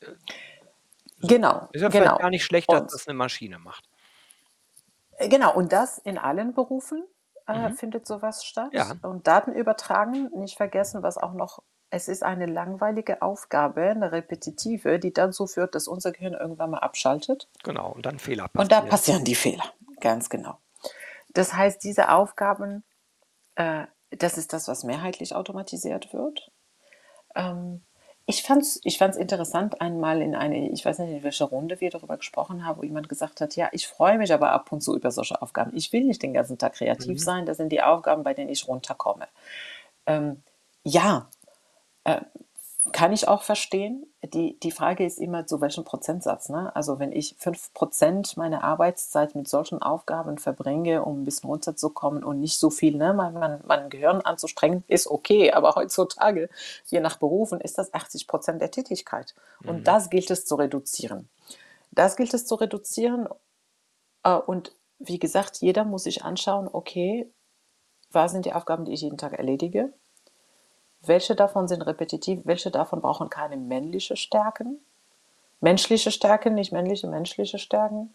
Äh, 0.00 0.06
genau. 1.22 1.68
Ist 1.72 1.82
ja 1.82 1.88
genau. 1.88 2.18
gar 2.18 2.30
nicht 2.30 2.44
schlecht, 2.44 2.70
dass 2.70 2.82
und, 2.82 2.92
das 2.92 3.08
eine 3.08 3.16
Maschine 3.16 3.58
macht. 3.58 3.88
Äh, 5.16 5.28
genau, 5.28 5.54
und 5.54 5.72
das 5.72 5.98
in 5.98 6.18
allen 6.18 6.54
Berufen 6.54 7.04
äh, 7.48 7.70
mhm. 7.70 7.74
findet 7.74 8.06
sowas 8.06 8.44
statt. 8.44 8.70
Ja. 8.72 8.94
Und 9.02 9.26
Daten 9.26 9.52
übertragen, 9.52 10.30
nicht 10.36 10.56
vergessen, 10.56 11.02
was 11.02 11.18
auch 11.18 11.32
noch, 11.32 11.62
es 11.90 12.08
ist 12.08 12.22
eine 12.22 12.46
langweilige 12.46 13.22
Aufgabe, 13.22 13.82
eine 13.82 14.12
repetitive, 14.12 14.98
die 14.98 15.12
dann 15.12 15.32
so 15.32 15.46
führt, 15.46 15.74
dass 15.74 15.88
unser 15.88 16.12
Gehirn 16.12 16.34
irgendwann 16.34 16.70
mal 16.70 16.80
abschaltet. 16.80 17.48
Genau, 17.64 17.92
und 17.92 18.04
dann 18.04 18.18
Fehler 18.18 18.48
passieren. 18.48 18.62
Und 18.62 18.72
da 18.72 18.80
passieren 18.90 19.24
die 19.24 19.34
Fehler, 19.34 19.64
ganz 20.00 20.28
genau. 20.28 20.58
Das 21.32 21.54
heißt, 21.54 21.82
diese 21.82 22.10
Aufgaben, 22.10 22.84
äh, 23.54 23.86
das 24.10 24.38
ist 24.38 24.52
das, 24.52 24.68
was 24.68 24.84
mehrheitlich 24.84 25.34
automatisiert 25.34 26.12
wird. 26.12 26.50
Ähm, 27.34 27.82
ich 28.28 28.42
fand 28.42 28.60
es 28.60 28.78
ich 28.84 28.98
fand's 28.98 29.16
interessant, 29.16 29.80
einmal 29.80 30.20
in 30.20 30.34
eine, 30.34 30.68
ich 30.68 30.84
weiß 30.84 30.98
nicht, 30.98 31.10
in 31.10 31.22
welcher 31.22 31.46
Runde 31.46 31.80
wir 31.80 31.88
darüber 31.88 32.18
gesprochen 32.18 32.66
haben, 32.66 32.78
wo 32.78 32.84
jemand 32.84 33.08
gesagt 33.08 33.40
hat, 33.40 33.56
ja, 33.56 33.70
ich 33.72 33.88
freue 33.88 34.18
mich 34.18 34.34
aber 34.34 34.52
ab 34.52 34.70
und 34.70 34.82
zu 34.82 34.94
über 34.94 35.10
solche 35.10 35.40
Aufgaben. 35.40 35.74
Ich 35.74 35.94
will 35.94 36.04
nicht 36.04 36.22
den 36.22 36.34
ganzen 36.34 36.58
Tag 36.58 36.74
kreativ 36.74 37.12
mhm. 37.12 37.18
sein, 37.18 37.46
das 37.46 37.56
sind 37.56 37.72
die 37.72 37.80
Aufgaben, 37.80 38.24
bei 38.24 38.34
denen 38.34 38.50
ich 38.50 38.68
runterkomme. 38.68 39.28
Ähm, 40.04 40.42
ja, 40.84 41.30
äh, 42.04 42.20
kann 42.92 43.12
ich 43.12 43.28
auch 43.28 43.42
verstehen. 43.42 44.06
Die, 44.22 44.58
die 44.60 44.70
Frage 44.70 45.04
ist 45.04 45.18
immer, 45.18 45.46
zu 45.46 45.60
welchem 45.60 45.84
Prozentsatz. 45.84 46.48
Ne? 46.48 46.74
Also 46.74 46.98
wenn 46.98 47.12
ich 47.12 47.36
5% 47.40 48.38
meiner 48.38 48.64
Arbeitszeit 48.64 49.34
mit 49.34 49.48
solchen 49.48 49.80
Aufgaben 49.80 50.38
verbringe, 50.38 51.04
um 51.04 51.22
ein 51.22 51.24
bisschen 51.24 51.48
runterzukommen 51.48 52.24
und 52.24 52.40
nicht 52.40 52.58
so 52.58 52.70
viel, 52.70 52.96
ne, 52.96 53.14
mein, 53.14 53.34
mein, 53.34 53.60
mein 53.66 53.90
Gehirn 53.90 54.20
anzustrengen, 54.20 54.84
ist 54.88 55.06
okay. 55.06 55.52
Aber 55.52 55.74
heutzutage, 55.76 56.48
je 56.86 57.00
nach 57.00 57.16
Berufen, 57.16 57.60
ist 57.60 57.78
das 57.78 57.92
80% 57.92 58.58
der 58.58 58.70
Tätigkeit. 58.70 59.34
Und 59.64 59.78
mhm. 59.78 59.84
das 59.84 60.10
gilt 60.10 60.30
es 60.30 60.44
zu 60.44 60.56
reduzieren. 60.56 61.28
Das 61.90 62.16
gilt 62.16 62.34
es 62.34 62.46
zu 62.46 62.56
reduzieren. 62.56 63.28
Äh, 64.24 64.34
und 64.34 64.74
wie 64.98 65.18
gesagt, 65.18 65.58
jeder 65.58 65.84
muss 65.84 66.04
sich 66.04 66.24
anschauen, 66.24 66.68
okay, 66.70 67.32
was 68.10 68.32
sind 68.32 68.46
die 68.46 68.52
Aufgaben, 68.52 68.84
die 68.84 68.92
ich 68.92 69.02
jeden 69.02 69.18
Tag 69.18 69.32
erledige? 69.32 69.92
Welche 71.02 71.34
davon 71.34 71.68
sind 71.68 71.82
repetitiv? 71.82 72.40
Welche 72.44 72.70
davon 72.70 73.00
brauchen 73.00 73.30
keine 73.30 73.56
männliche 73.56 74.16
Stärken? 74.16 74.78
Menschliche 75.60 76.10
Stärken, 76.10 76.54
nicht 76.54 76.72
männliche, 76.72 77.06
menschliche 77.06 77.58
Stärken. 77.58 78.12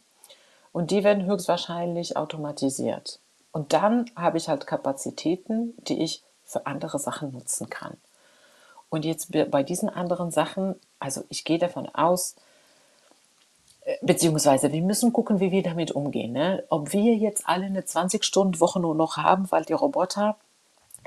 Und 0.71 0.91
die 0.91 1.03
werden 1.03 1.25
höchstwahrscheinlich 1.25 2.17
automatisiert. 2.17 3.19
Und 3.51 3.73
dann 3.73 4.09
habe 4.15 4.37
ich 4.37 4.49
halt 4.49 4.65
Kapazitäten, 4.65 5.75
die 5.77 6.03
ich 6.03 6.23
für 6.43 6.65
andere 6.65 6.99
Sachen 6.99 7.31
nutzen 7.31 7.69
kann. 7.69 7.97
Und 8.89 9.05
jetzt 9.05 9.31
bei 9.49 9.63
diesen 9.63 9.89
anderen 9.89 10.31
Sachen, 10.31 10.75
also 10.99 11.23
ich 11.29 11.45
gehe 11.45 11.57
davon 11.57 11.87
aus, 11.89 12.35
äh, 13.81 13.97
beziehungsweise 14.01 14.71
wir 14.71 14.81
müssen 14.81 15.13
gucken, 15.13 15.39
wie 15.39 15.51
wir 15.51 15.63
damit 15.63 15.91
umgehen. 15.91 16.33
Ne? 16.33 16.63
Ob 16.69 16.93
wir 16.93 17.15
jetzt 17.15 17.47
alle 17.47 17.65
eine 17.65 17.81
20-Stunden-Woche 17.81 18.79
nur 18.79 18.95
noch 18.95 19.17
haben, 19.17 19.51
weil 19.51 19.65
die 19.65 19.73
Roboter 19.73 20.37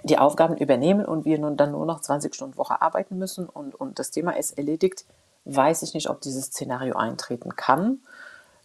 die 0.04 0.18
Aufgaben 0.18 0.56
übernehmen 0.56 1.04
und 1.04 1.24
wir 1.24 1.38
nun 1.38 1.56
dann 1.56 1.72
nur 1.72 1.86
noch 1.86 2.00
20 2.00 2.34
Stunden 2.34 2.56
Woche 2.56 2.80
arbeiten 2.82 3.18
müssen 3.18 3.48
und, 3.48 3.74
und 3.74 3.98
das 3.98 4.10
Thema 4.10 4.36
ist 4.36 4.56
erledigt, 4.58 5.04
weiß 5.44 5.82
ich 5.82 5.94
nicht, 5.94 6.10
ob 6.10 6.20
dieses 6.20 6.46
Szenario 6.46 6.96
eintreten 6.96 7.56
kann, 7.56 8.00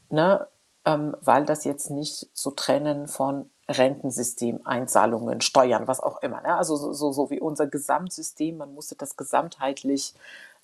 ne? 0.09 0.47
Ähm, 0.83 1.15
weil 1.21 1.45
das 1.45 1.63
jetzt 1.63 1.91
nicht 1.91 2.35
zu 2.35 2.49
trennen 2.49 3.07
von 3.07 3.51
Rentensystem, 3.69 4.61
Einzahlungen, 4.63 5.41
Steuern, 5.41 5.87
was 5.87 5.99
auch 5.99 6.21
immer. 6.23 6.41
Ne? 6.41 6.55
Also 6.55 6.75
so, 6.75 6.93
so, 6.93 7.11
so 7.11 7.29
wie 7.29 7.39
unser 7.39 7.67
Gesamtsystem, 7.67 8.57
man 8.57 8.73
musste 8.73 8.95
das 8.95 9.15
gesamtheitlich 9.15 10.15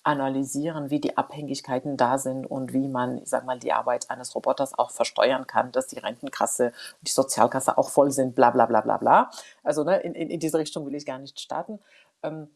analysieren, 0.08 0.88
wie 0.90 1.00
die 1.00 1.18
Abhängigkeiten 1.18 1.98
da 1.98 2.16
sind 2.16 2.46
und 2.46 2.72
wie 2.72 2.88
man, 2.88 3.18
ich 3.18 3.28
sag 3.28 3.44
mal, 3.44 3.58
die 3.58 3.74
Arbeit 3.74 4.10
eines 4.10 4.34
Roboters 4.34 4.76
auch 4.78 4.90
versteuern 4.90 5.46
kann, 5.46 5.70
dass 5.70 5.86
die 5.86 5.98
Rentenkasse 5.98 6.68
und 6.68 7.06
die 7.08 7.12
Sozialkasse 7.12 7.76
auch 7.76 7.90
voll 7.90 8.10
sind, 8.10 8.34
bla 8.34 8.50
bla 8.50 8.64
bla 8.64 8.80
bla 8.80 8.96
bla. 8.96 9.30
Also 9.62 9.84
ne, 9.84 9.98
in, 9.98 10.14
in, 10.14 10.30
in 10.30 10.40
diese 10.40 10.58
Richtung 10.58 10.86
will 10.86 10.94
ich 10.94 11.04
gar 11.04 11.18
nicht 11.18 11.38
starten. 11.38 11.78
Ähm, 12.22 12.48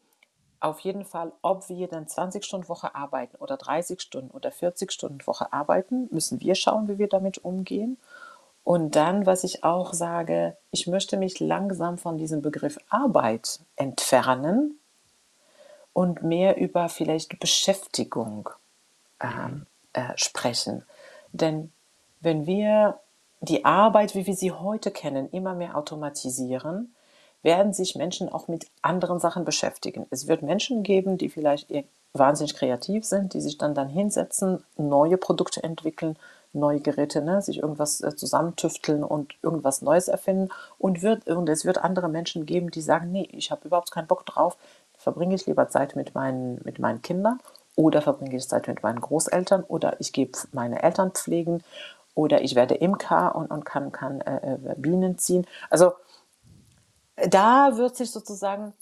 auf 0.59 0.79
jeden 0.79 1.05
Fall, 1.05 1.31
ob 1.43 1.69
wir 1.69 1.87
dann 1.87 2.07
20 2.07 2.43
Stunden 2.43 2.69
Woche 2.69 2.95
arbeiten 2.95 3.35
oder 3.37 3.55
30 3.55 4.01
Stunden 4.01 4.31
oder 4.31 4.51
40 4.51 4.91
Stunden 4.91 5.27
Woche 5.27 5.53
arbeiten, 5.53 6.07
müssen 6.09 6.41
wir 6.41 6.55
schauen, 6.55 6.87
wie 6.87 6.97
wir 6.97 7.07
damit 7.07 7.37
umgehen. 7.45 7.97
Und 8.63 8.95
dann, 8.95 9.27
was 9.27 9.43
ich 9.43 9.63
auch 9.63 9.93
sage, 9.93 10.57
ich 10.71 10.87
möchte 10.87 11.17
mich 11.17 11.39
langsam 11.39 11.99
von 11.99 12.17
diesem 12.17 12.41
Begriff 12.41 12.79
Arbeit 12.89 13.59
entfernen, 13.75 14.79
und 15.93 16.23
mehr 16.23 16.57
über 16.57 16.89
vielleicht 16.89 17.39
Beschäftigung 17.39 18.49
ähm, 19.21 19.67
äh, 19.93 20.13
sprechen. 20.15 20.83
Denn 21.31 21.71
wenn 22.19 22.45
wir 22.45 22.99
die 23.41 23.65
Arbeit, 23.65 24.15
wie 24.15 24.25
wir 24.25 24.35
sie 24.35 24.51
heute 24.51 24.91
kennen, 24.91 25.29
immer 25.29 25.53
mehr 25.53 25.77
automatisieren, 25.77 26.95
werden 27.41 27.73
sich 27.73 27.95
Menschen 27.95 28.29
auch 28.29 28.47
mit 28.47 28.67
anderen 28.81 29.19
Sachen 29.19 29.43
beschäftigen. 29.43 30.07
Es 30.09 30.27
wird 30.27 30.41
Menschen 30.41 30.81
geben, 30.81 31.17
die 31.17 31.29
vielleicht 31.29 31.69
wahnsinnig 32.13 32.55
kreativ 32.55 33.05
sind, 33.05 33.33
die 33.33 33.41
sich 33.41 33.57
dann 33.57 33.75
dann 33.75 33.89
hinsetzen, 33.89 34.63
neue 34.77 35.17
Produkte 35.17 35.61
entwickeln, 35.61 36.17
neue 36.53 36.79
Geräte, 36.79 37.21
ne, 37.21 37.41
sich 37.41 37.57
irgendwas 37.57 38.01
äh, 38.01 38.15
zusammentüfteln 38.15 39.03
und 39.03 39.33
irgendwas 39.41 39.81
Neues 39.81 40.07
erfinden. 40.07 40.49
Und, 40.77 41.01
wird, 41.01 41.27
und 41.27 41.49
es 41.49 41.65
wird 41.65 41.79
andere 41.79 42.07
Menschen 42.09 42.45
geben, 42.45 42.69
die 42.69 42.81
sagen, 42.81 43.11
nee, 43.11 43.27
ich 43.31 43.51
habe 43.51 43.67
überhaupt 43.67 43.91
keinen 43.91 44.07
Bock 44.07 44.25
drauf, 44.25 44.57
verbringe 45.03 45.35
ich 45.35 45.45
lieber 45.45 45.67
Zeit 45.67 45.95
mit 45.95 46.15
meinen, 46.15 46.61
mit 46.63 46.79
meinen 46.79 47.01
Kindern 47.01 47.39
oder 47.75 48.01
verbringe 48.01 48.35
ich 48.35 48.47
Zeit 48.47 48.67
mit 48.67 48.83
meinen 48.83 49.01
Großeltern 49.01 49.63
oder 49.63 49.99
ich 49.99 50.13
gebe 50.13 50.37
meine 50.51 50.81
Eltern 50.81 51.11
pflegen 51.11 51.63
oder 52.15 52.41
ich 52.41 52.55
werde 52.55 52.75
Imker 52.75 53.35
und, 53.35 53.51
und 53.51 53.65
kann, 53.65 53.91
kann 53.91 54.21
äh, 54.21 54.53
äh, 54.53 54.75
Bienen 54.77 55.17
ziehen. 55.17 55.45
Also 55.69 55.93
da 57.15 57.77
wird 57.77 57.95
sich 57.95 58.11
sozusagen 58.11 58.73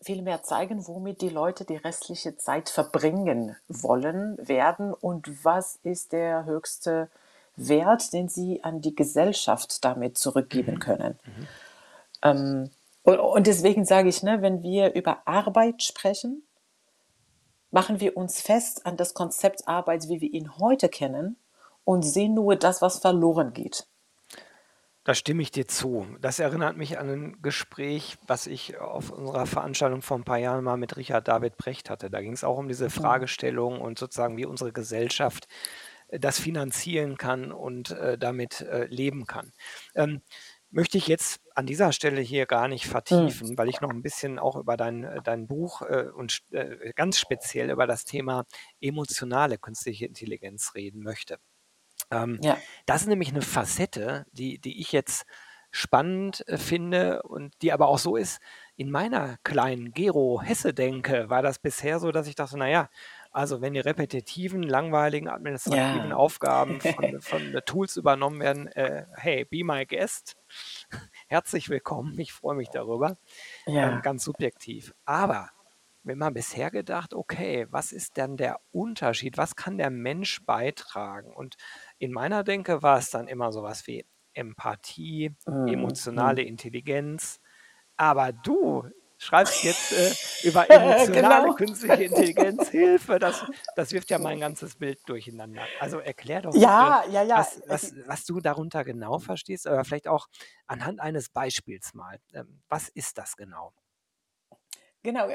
viel 0.00 0.22
mehr 0.22 0.42
zeigen, 0.42 0.86
womit 0.86 1.22
die 1.22 1.28
Leute 1.28 1.64
die 1.64 1.76
restliche 1.76 2.36
Zeit 2.36 2.68
verbringen 2.68 3.56
wollen, 3.68 4.36
werden 4.46 4.92
und 4.92 5.44
was 5.44 5.78
ist 5.82 6.12
der 6.12 6.44
höchste 6.44 7.08
Wert, 7.56 8.12
den 8.12 8.28
sie 8.28 8.62
an 8.62 8.80
die 8.80 8.94
Gesellschaft 8.94 9.84
damit 9.84 10.18
zurückgeben 10.18 10.74
mhm. 10.74 10.78
können. 10.78 11.18
Mhm. 11.24 11.48
Ähm, 12.22 12.70
und 13.16 13.46
deswegen 13.46 13.84
sage 13.84 14.08
ich, 14.08 14.22
ne, 14.22 14.42
wenn 14.42 14.62
wir 14.62 14.94
über 14.94 15.26
Arbeit 15.26 15.82
sprechen, 15.82 16.46
machen 17.70 18.00
wir 18.00 18.16
uns 18.16 18.40
fest 18.40 18.86
an 18.86 18.96
das 18.96 19.14
Konzept 19.14 19.66
Arbeit, 19.66 20.08
wie 20.08 20.20
wir 20.20 20.32
ihn 20.32 20.58
heute 20.58 20.88
kennen, 20.88 21.36
und 21.84 22.02
sehen 22.02 22.34
nur 22.34 22.56
das, 22.56 22.82
was 22.82 22.98
verloren 22.98 23.54
geht. 23.54 23.86
Da 25.04 25.14
stimme 25.14 25.40
ich 25.40 25.50
dir 25.50 25.66
zu. 25.66 26.06
Das 26.20 26.38
erinnert 26.38 26.76
mich 26.76 26.98
an 26.98 27.08
ein 27.08 27.40
Gespräch, 27.40 28.18
was 28.26 28.46
ich 28.46 28.76
auf 28.78 29.10
unserer 29.10 29.46
Veranstaltung 29.46 30.02
vor 30.02 30.18
ein 30.18 30.24
paar 30.24 30.36
Jahren 30.36 30.62
mal 30.62 30.76
mit 30.76 30.98
Richard 30.98 31.28
David 31.28 31.56
Brecht 31.56 31.88
hatte. 31.88 32.10
Da 32.10 32.20
ging 32.20 32.34
es 32.34 32.44
auch 32.44 32.58
um 32.58 32.68
diese 32.68 32.84
mhm. 32.86 32.90
Fragestellung 32.90 33.80
und 33.80 33.98
sozusagen, 33.98 34.36
wie 34.36 34.44
unsere 34.44 34.70
Gesellschaft 34.70 35.48
äh, 36.08 36.20
das 36.20 36.38
finanzieren 36.38 37.16
kann 37.16 37.52
und 37.52 37.92
äh, 37.92 38.18
damit 38.18 38.60
äh, 38.60 38.84
leben 38.84 39.26
kann. 39.26 39.54
Ähm, 39.94 40.20
möchte 40.70 40.98
ich 40.98 41.06
jetzt 41.06 41.40
an 41.54 41.66
dieser 41.66 41.92
Stelle 41.92 42.20
hier 42.20 42.46
gar 42.46 42.68
nicht 42.68 42.84
hm. 42.84 42.90
vertiefen, 42.90 43.58
weil 43.58 43.68
ich 43.68 43.80
noch 43.80 43.90
ein 43.90 44.02
bisschen 44.02 44.38
auch 44.38 44.56
über 44.56 44.76
dein, 44.76 45.04
äh, 45.04 45.22
dein 45.22 45.46
Buch 45.46 45.82
äh, 45.82 46.08
und 46.14 46.40
äh, 46.52 46.92
ganz 46.94 47.18
speziell 47.18 47.70
über 47.70 47.86
das 47.86 48.04
Thema 48.04 48.44
emotionale 48.80 49.58
künstliche 49.58 50.06
Intelligenz 50.06 50.74
reden 50.74 51.02
möchte. 51.02 51.38
Ähm, 52.10 52.38
ja. 52.42 52.58
Das 52.86 53.02
ist 53.02 53.08
nämlich 53.08 53.30
eine 53.30 53.42
Facette, 53.42 54.26
die, 54.32 54.58
die 54.58 54.80
ich 54.80 54.92
jetzt 54.92 55.26
spannend 55.70 56.46
äh, 56.48 56.56
finde 56.56 57.22
und 57.22 57.54
die 57.62 57.72
aber 57.72 57.88
auch 57.88 57.98
so 57.98 58.16
ist, 58.16 58.40
in 58.76 58.90
meiner 58.90 59.36
kleinen 59.42 59.92
Gero-Hesse-Denke 59.92 61.28
war 61.28 61.42
das 61.42 61.58
bisher 61.58 61.98
so, 61.98 62.12
dass 62.12 62.26
ich 62.26 62.34
dachte, 62.34 62.56
naja, 62.56 62.88
also 63.38 63.60
wenn 63.60 63.74
die 63.74 63.80
repetitiven, 63.80 64.64
langweiligen, 64.64 65.28
administrativen 65.28 66.10
ja. 66.10 66.16
Aufgaben 66.16 66.80
von, 66.80 67.20
von 67.20 67.60
Tools 67.64 67.96
übernommen 67.96 68.40
werden, 68.40 68.66
äh, 68.66 69.06
hey, 69.14 69.44
be 69.44 69.62
my 69.62 69.86
guest, 69.86 70.36
herzlich 71.28 71.68
willkommen, 71.68 72.18
ich 72.18 72.32
freue 72.32 72.56
mich 72.56 72.68
darüber, 72.70 73.16
ja. 73.66 73.92
ähm, 73.92 74.02
ganz 74.02 74.24
subjektiv. 74.24 74.92
Aber 75.04 75.50
wenn 76.02 76.18
man 76.18 76.34
bisher 76.34 76.72
gedacht, 76.72 77.14
okay, 77.14 77.68
was 77.70 77.92
ist 77.92 78.16
denn 78.16 78.36
der 78.36 78.58
Unterschied, 78.72 79.38
was 79.38 79.54
kann 79.54 79.78
der 79.78 79.90
Mensch 79.90 80.44
beitragen? 80.44 81.32
Und 81.32 81.56
in 81.98 82.10
meiner 82.10 82.42
Denke 82.42 82.82
war 82.82 82.98
es 82.98 83.10
dann 83.10 83.28
immer 83.28 83.52
sowas 83.52 83.86
wie 83.86 84.04
Empathie, 84.32 85.36
mhm. 85.46 85.68
emotionale 85.68 86.42
mhm. 86.42 86.48
Intelligenz. 86.48 87.40
Aber 87.96 88.32
du 88.32 88.84
schreibst 89.18 89.64
jetzt 89.64 89.92
äh, 89.92 90.48
über 90.48 90.70
emotionale 90.70 91.44
genau. 91.44 91.54
künstliche 91.54 92.04
Intelligenz. 92.04 92.68
Hilfe, 92.70 93.18
das, 93.18 93.44
das 93.76 93.92
wirft 93.92 94.10
ja 94.10 94.18
mein 94.18 94.40
ganzes 94.40 94.76
Bild 94.76 95.00
durcheinander. 95.06 95.62
Also 95.80 95.98
erklär 95.98 96.42
doch, 96.42 96.54
ja, 96.54 97.04
ja, 97.10 97.22
ja. 97.22 97.38
Was, 97.38 97.60
was, 97.66 97.94
was, 98.06 98.24
du 98.24 98.40
darunter 98.40 98.84
genau 98.84 99.18
verstehst, 99.18 99.66
oder 99.66 99.84
vielleicht 99.84 100.08
auch 100.08 100.28
anhand 100.66 101.00
eines 101.00 101.28
Beispiels 101.28 101.92
mal. 101.94 102.18
Ähm, 102.32 102.62
was 102.68 102.88
ist 102.88 103.18
das 103.18 103.36
genau? 103.36 103.72
Genau, 105.04 105.28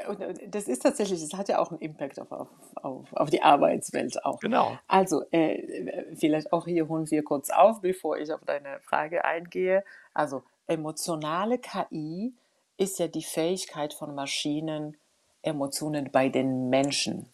das 0.46 0.68
ist 0.68 0.82
tatsächlich, 0.82 1.20
das 1.22 1.38
hat 1.38 1.48
ja 1.48 1.58
auch 1.58 1.70
einen 1.70 1.80
Impact 1.80 2.20
auf, 2.20 2.30
auf, 2.30 2.48
auf, 2.74 3.12
auf 3.14 3.30
die 3.30 3.42
Arbeitswelt 3.42 4.22
auch. 4.24 4.38
Genau. 4.40 4.78
Also, 4.86 5.24
äh, 5.30 6.14
vielleicht 6.14 6.52
auch 6.52 6.66
hier 6.66 6.86
holen 6.86 7.10
wir 7.10 7.24
kurz 7.24 7.48
auf, 7.48 7.80
bevor 7.80 8.18
ich 8.18 8.30
auf 8.32 8.44
deine 8.44 8.78
Frage 8.80 9.24
eingehe. 9.24 9.82
Also, 10.12 10.44
emotionale 10.66 11.58
KI 11.58 12.34
ist 12.76 12.98
ja 12.98 13.08
die 13.08 13.22
Fähigkeit 13.22 13.94
von 13.94 14.14
Maschinen, 14.14 14.96
Emotionen 15.42 16.10
bei 16.10 16.28
den 16.28 16.70
Menschen 16.70 17.26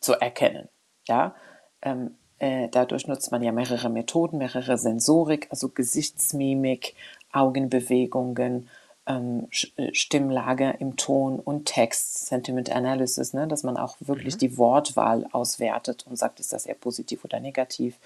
zu 0.00 0.14
erkennen. 0.14 0.68
Ja? 1.06 1.34
Ähm, 1.82 2.16
äh, 2.38 2.68
dadurch 2.68 3.06
nutzt 3.06 3.32
man 3.32 3.42
ja 3.42 3.52
mehrere 3.52 3.90
Methoden, 3.90 4.38
mehrere 4.38 4.78
Sensorik, 4.78 5.48
also 5.50 5.68
Gesichtsmimik, 5.68 6.94
Augenbewegungen, 7.32 8.68
ähm, 9.06 9.48
äh, 9.76 9.92
Stimmlage 9.94 10.76
im 10.78 10.96
Ton 10.96 11.40
und 11.40 11.64
Text, 11.64 12.26
Sentiment 12.26 12.70
Analysis, 12.70 13.32
ne? 13.32 13.48
dass 13.48 13.64
man 13.64 13.76
auch 13.76 13.96
wirklich 14.00 14.34
mhm. 14.34 14.38
die 14.38 14.58
Wortwahl 14.58 15.26
auswertet 15.32 16.06
und 16.08 16.16
sagt, 16.16 16.40
ist 16.40 16.52
das 16.52 16.66
eher 16.66 16.74
positiv 16.74 17.24
oder 17.24 17.40
negativ. 17.40 17.98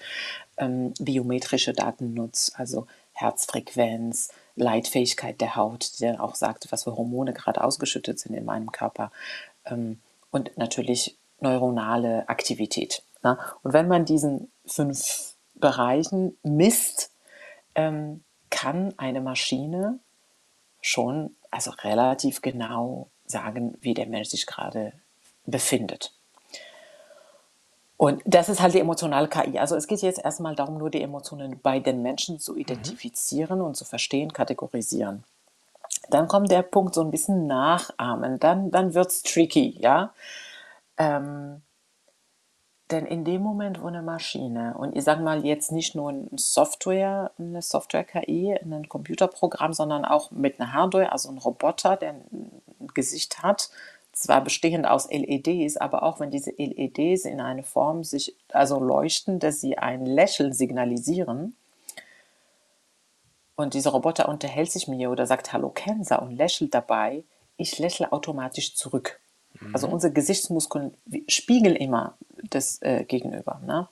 Ähm, 0.57 0.93
biometrische 0.99 1.73
Daten 1.73 2.13
nutzt, 2.13 2.57
also 2.57 2.87
Herzfrequenz, 3.11 4.29
Leitfähigkeit 4.55 5.41
der 5.41 5.55
Haut, 5.55 5.99
die 5.99 6.03
dann 6.03 6.19
auch 6.19 6.35
sagt, 6.35 6.71
was 6.71 6.83
für 6.83 6.95
Hormone 6.95 7.33
gerade 7.33 7.63
ausgeschüttet 7.63 8.19
sind 8.19 8.35
in 8.35 8.45
meinem 8.45 8.71
Körper. 8.71 9.11
Ähm, 9.65 9.99
und 10.31 10.57
natürlich 10.57 11.17
neuronale 11.39 12.27
Aktivität. 12.29 13.03
Ne? 13.23 13.37
Und 13.61 13.73
wenn 13.73 13.87
man 13.87 14.05
diesen 14.05 14.51
fünf 14.65 15.35
Bereichen 15.55 16.37
misst, 16.43 17.11
ähm, 17.75 18.23
kann 18.49 18.93
eine 18.97 19.21
Maschine 19.21 19.99
schon 20.81 21.35
also 21.49 21.71
relativ 21.71 22.41
genau 22.41 23.09
sagen, 23.25 23.77
wie 23.81 23.93
der 23.93 24.07
Mensch 24.07 24.29
sich 24.29 24.45
gerade 24.45 24.93
befindet. 25.45 26.13
Und 27.97 28.21
das 28.25 28.49
ist 28.49 28.61
halt 28.61 28.73
die 28.73 28.79
emotionale 28.79 29.27
KI. 29.27 29.59
Also 29.59 29.75
es 29.75 29.87
geht 29.87 30.01
jetzt 30.01 30.23
erstmal 30.23 30.55
darum, 30.55 30.77
nur 30.77 30.89
die 30.89 31.01
Emotionen 31.01 31.59
bei 31.61 31.79
den 31.79 32.01
Menschen 32.01 32.39
zu 32.39 32.55
identifizieren 32.55 33.59
mhm. 33.59 33.65
und 33.65 33.77
zu 33.77 33.85
verstehen, 33.85 34.33
kategorisieren. 34.33 35.23
Dann 36.09 36.27
kommt 36.27 36.51
der 36.51 36.63
Punkt 36.63 36.95
so 36.95 37.01
ein 37.01 37.11
bisschen 37.11 37.47
nachahmen. 37.47 38.39
Dann, 38.39 38.71
dann 38.71 38.93
wird 38.93 39.07
es 39.07 39.23
tricky, 39.23 39.77
ja. 39.79 40.13
Ähm, 40.97 41.61
denn 42.91 43.05
in 43.05 43.23
dem 43.23 43.41
Moment, 43.41 43.81
wo 43.81 43.87
eine 43.87 44.01
Maschine, 44.01 44.75
und 44.77 44.95
ich 44.95 45.03
sage 45.03 45.23
mal 45.23 45.45
jetzt 45.45 45.71
nicht 45.71 45.95
nur 45.95 46.09
eine 46.09 46.27
Software, 46.35 47.31
eine 47.39 47.61
Software-KI, 47.61 48.59
ein 48.61 48.89
Computerprogramm, 48.89 49.73
sondern 49.73 50.05
auch 50.05 50.31
mit 50.31 50.59
einer 50.59 50.73
Hardware, 50.73 51.11
also 51.11 51.29
ein 51.29 51.37
Roboter, 51.37 51.95
der 51.95 52.11
ein 52.11 52.61
Gesicht 52.93 53.41
hat, 53.41 53.69
zwar 54.13 54.43
bestehend 54.43 54.87
aus 54.87 55.09
LEDs, 55.09 55.77
aber 55.77 56.03
auch 56.03 56.19
wenn 56.19 56.31
diese 56.31 56.51
LEDs 56.51 57.25
in 57.25 57.41
eine 57.41 57.63
Form 57.63 58.03
sich 58.03 58.35
also 58.51 58.79
leuchten, 58.79 59.39
dass 59.39 59.59
sie 59.59 59.77
ein 59.77 60.05
Lächeln 60.05 60.53
signalisieren, 60.53 61.55
und 63.55 63.73
dieser 63.73 63.91
Roboter 63.91 64.29
unterhält 64.29 64.71
sich 64.71 64.87
mit 64.87 64.97
mir 64.97 65.11
oder 65.11 65.27
sagt 65.27 65.53
Hallo 65.53 65.69
Kenza 65.69 66.17
und 66.17 66.35
lächelt 66.35 66.73
dabei, 66.73 67.23
ich 67.57 67.77
lächle 67.77 68.11
automatisch 68.11 68.75
zurück. 68.75 69.19
Mhm. 69.59 69.73
Also 69.73 69.87
unsere 69.87 70.11
Gesichtsmuskeln 70.11 70.95
spiegeln 71.27 71.75
immer 71.75 72.17
das 72.49 72.81
äh, 72.81 73.03
Gegenüber. 73.03 73.61
Ne? 73.65 73.87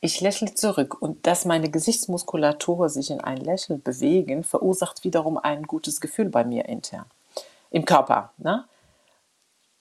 Ich 0.00 0.20
lächle 0.20 0.54
zurück 0.54 1.00
und 1.02 1.26
dass 1.26 1.44
meine 1.44 1.70
Gesichtsmuskulatur 1.70 2.88
sich 2.88 3.10
in 3.10 3.20
ein 3.20 3.38
Lächeln 3.38 3.82
bewegen, 3.82 4.44
verursacht 4.44 5.02
wiederum 5.02 5.38
ein 5.38 5.64
gutes 5.64 6.00
Gefühl 6.00 6.28
bei 6.28 6.44
mir 6.44 6.66
intern, 6.66 7.06
im 7.70 7.84
Körper. 7.84 8.32
Ne? 8.38 8.64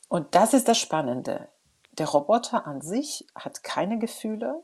Und 0.07 0.35
das 0.35 0.53
ist 0.53 0.67
das 0.67 0.77
Spannende. 0.77 1.49
Der 1.91 2.07
Roboter 2.07 2.65
an 2.67 2.81
sich 2.81 3.25
hat 3.35 3.63
keine 3.63 3.99
Gefühle, 3.99 4.63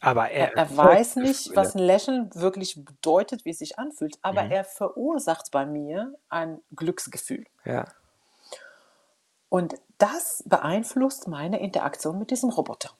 aber 0.00 0.30
er, 0.30 0.56
er, 0.56 0.76
weiß 0.76 1.16
nicht, 1.16 1.54
was 1.54 1.76
ein 1.76 1.82
Lächeln 1.82 2.30
wirklich 2.34 2.84
bedeutet, 2.84 3.44
wie 3.44 3.50
es 3.50 3.58
sich 3.58 3.78
anfühlt, 3.78 4.18
aber 4.22 4.44
mhm. 4.44 4.50
er 4.50 4.64
verursacht 4.64 5.52
bei 5.52 5.64
mir 5.64 6.14
ein 6.28 6.60
Glücksgefühl. 6.74 7.46
Ja. 7.64 7.84
Und 9.48 9.76
das 9.98 10.42
beeinflusst 10.46 11.28
meine 11.28 11.60
Interaktion 11.60 12.18
mit 12.18 12.32
diesem 12.32 12.50
Roboter. 12.50 12.90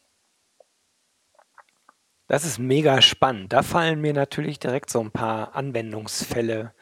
Das 2.28 2.44
ist 2.44 2.58
mega 2.58 3.02
spannend. 3.02 3.52
Da 3.52 3.62
fallen 3.62 4.00
mir 4.00 4.12
natürlich 4.12 4.60
direkt 4.60 4.88
so 4.88 5.00
ein 5.00 5.10
paar 5.10 5.56
Anwendungsfälle 5.56 6.72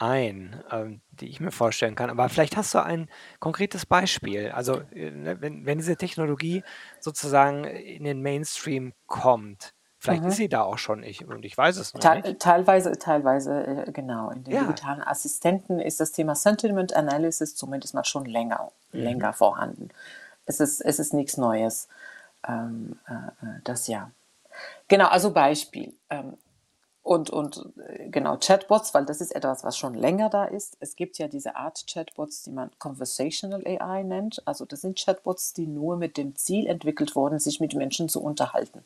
ein, 0.00 0.62
ähm, 0.70 1.02
die 1.10 1.28
ich 1.28 1.40
mir 1.40 1.52
vorstellen 1.52 1.94
kann. 1.94 2.10
Aber 2.10 2.28
vielleicht 2.28 2.56
hast 2.56 2.74
du 2.74 2.82
ein 2.82 3.08
konkretes 3.38 3.84
Beispiel. 3.84 4.50
Also, 4.50 4.80
äh, 4.94 5.10
ne, 5.10 5.40
wenn, 5.40 5.66
wenn 5.66 5.78
diese 5.78 5.96
Technologie 5.96 6.64
sozusagen 7.00 7.64
in 7.64 8.04
den 8.04 8.22
Mainstream 8.22 8.94
kommt, 9.06 9.74
vielleicht 9.98 10.24
ist 10.24 10.34
mhm. 10.34 10.36
sie 10.36 10.48
da 10.48 10.62
auch 10.62 10.78
schon, 10.78 11.02
ich, 11.02 11.26
und 11.26 11.44
ich 11.44 11.56
weiß 11.56 11.76
es 11.76 11.92
noch 11.92 12.00
Te 12.00 12.22
nicht. 12.22 12.40
Teilweise, 12.40 12.92
teilweise, 12.92 13.86
äh, 13.86 13.92
genau. 13.92 14.30
In 14.30 14.42
den 14.44 14.54
Ja. 14.54 14.62
digitalen 14.62 15.02
Assistenten 15.02 15.78
ist 15.78 16.00
das 16.00 16.12
Thema 16.12 16.34
Sentiment 16.34 16.96
Analysis 16.96 17.54
zumindest 17.54 17.92
mal 17.92 18.04
schon 18.04 18.24
länger, 18.24 18.72
Mhm. 18.92 19.00
länger 19.02 19.32
vorhanden. 19.34 19.90
Es 20.46 20.60
ist, 20.60 20.80
es 20.80 20.98
ist 20.98 21.12
nichts 21.12 21.36
Neues. 21.36 21.88
Ähm, 22.48 22.98
äh, 23.06 23.12
äh 23.12 23.60
das 23.64 23.86
ja. 23.86 24.10
Genau, 24.88 25.08
also 25.08 25.30
Beispiel. 25.30 25.92
Ähm, 26.08 26.38
und, 27.02 27.30
und 27.30 27.72
äh, 27.88 28.08
genau, 28.08 28.36
Chatbots, 28.36 28.92
weil 28.92 29.06
das 29.06 29.20
ist 29.20 29.34
etwas, 29.34 29.64
was 29.64 29.76
schon 29.76 29.94
länger 29.94 30.28
da 30.28 30.44
ist. 30.44 30.76
Es 30.80 30.96
gibt 30.96 31.18
ja 31.18 31.28
diese 31.28 31.56
Art 31.56 31.84
Chatbots, 31.90 32.42
die 32.42 32.50
man 32.50 32.70
Conversational 32.78 33.64
AI 33.66 34.02
nennt. 34.02 34.46
Also 34.46 34.64
das 34.64 34.82
sind 34.82 34.98
Chatbots, 34.98 35.54
die 35.54 35.66
nur 35.66 35.96
mit 35.96 36.16
dem 36.16 36.36
Ziel 36.36 36.66
entwickelt 36.66 37.16
wurden, 37.16 37.38
sich 37.38 37.60
mit 37.60 37.74
Menschen 37.74 38.08
zu 38.08 38.22
unterhalten. 38.22 38.84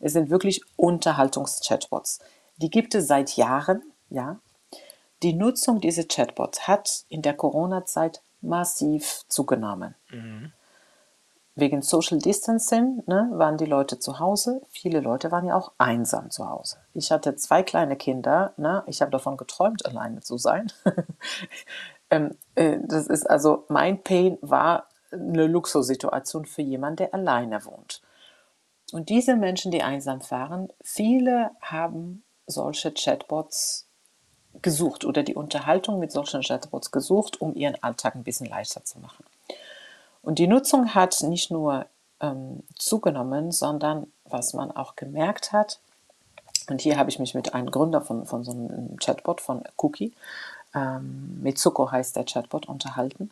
Es 0.00 0.12
sind 0.12 0.30
wirklich 0.30 0.62
Unterhaltungs-Chatbots. 0.76 2.18
Die 2.56 2.70
gibt 2.70 2.94
es 2.94 3.06
seit 3.06 3.36
Jahren, 3.36 3.82
ja. 4.10 4.40
Die 5.22 5.32
Nutzung 5.32 5.80
dieser 5.80 6.04
Chatbots 6.04 6.66
hat 6.68 7.04
in 7.08 7.22
der 7.22 7.34
Corona-Zeit 7.34 8.20
massiv 8.42 9.22
zugenommen. 9.28 9.94
Mhm 10.10 10.52
wegen 11.56 11.82
Social 11.82 12.18
Distancing 12.18 13.02
ne, 13.06 13.30
waren 13.32 13.56
die 13.56 13.66
Leute 13.66 13.98
zu 13.98 14.18
Hause. 14.18 14.62
Viele 14.70 15.00
Leute 15.00 15.30
waren 15.30 15.46
ja 15.46 15.56
auch 15.56 15.72
einsam 15.78 16.30
zu 16.30 16.48
Hause. 16.48 16.78
Ich 16.94 17.12
hatte 17.12 17.36
zwei 17.36 17.62
kleine 17.62 17.96
Kinder. 17.96 18.54
Ne, 18.56 18.82
ich 18.86 19.00
habe 19.00 19.12
davon 19.12 19.36
geträumt, 19.36 19.86
alleine 19.86 20.20
zu 20.20 20.36
sein. 20.36 20.72
ähm, 22.10 22.36
äh, 22.56 22.78
das 22.82 23.06
ist 23.06 23.28
also 23.30 23.64
mein 23.68 24.02
Pain 24.02 24.38
war 24.40 24.88
eine 25.12 25.46
Luxussituation 25.46 26.44
für 26.44 26.62
jemanden, 26.62 26.96
der 26.96 27.14
alleine 27.14 27.64
wohnt. 27.64 28.02
Und 28.92 29.08
diese 29.08 29.36
Menschen, 29.36 29.70
die 29.70 29.82
einsam 29.82 30.20
fahren, 30.20 30.68
viele 30.82 31.52
haben 31.60 32.24
solche 32.46 32.92
Chatbots 32.92 33.88
gesucht 34.60 35.04
oder 35.04 35.22
die 35.22 35.34
Unterhaltung 35.34 35.98
mit 35.98 36.12
solchen 36.12 36.42
Chatbots 36.42 36.90
gesucht, 36.90 37.40
um 37.40 37.54
ihren 37.54 37.80
Alltag 37.82 38.14
ein 38.14 38.24
bisschen 38.24 38.46
leichter 38.46 38.84
zu 38.84 38.98
machen. 38.98 39.24
Und 40.24 40.38
die 40.38 40.46
Nutzung 40.46 40.94
hat 40.94 41.22
nicht 41.22 41.50
nur 41.50 41.86
ähm, 42.20 42.62
zugenommen, 42.76 43.52
sondern 43.52 44.06
was 44.24 44.54
man 44.54 44.70
auch 44.70 44.96
gemerkt 44.96 45.52
hat, 45.52 45.80
und 46.68 46.80
hier 46.80 46.96
habe 46.96 47.10
ich 47.10 47.18
mich 47.18 47.34
mit 47.34 47.52
einem 47.52 47.70
Gründer 47.70 48.00
von, 48.00 48.24
von 48.24 48.42
so 48.42 48.52
einem 48.52 48.96
Chatbot 48.96 49.42
von 49.42 49.64
Cookie, 49.76 50.14
ähm, 50.74 51.42
Mitsuko 51.42 51.90
heißt 51.90 52.16
der 52.16 52.24
Chatbot, 52.24 52.66
unterhalten. 52.66 53.30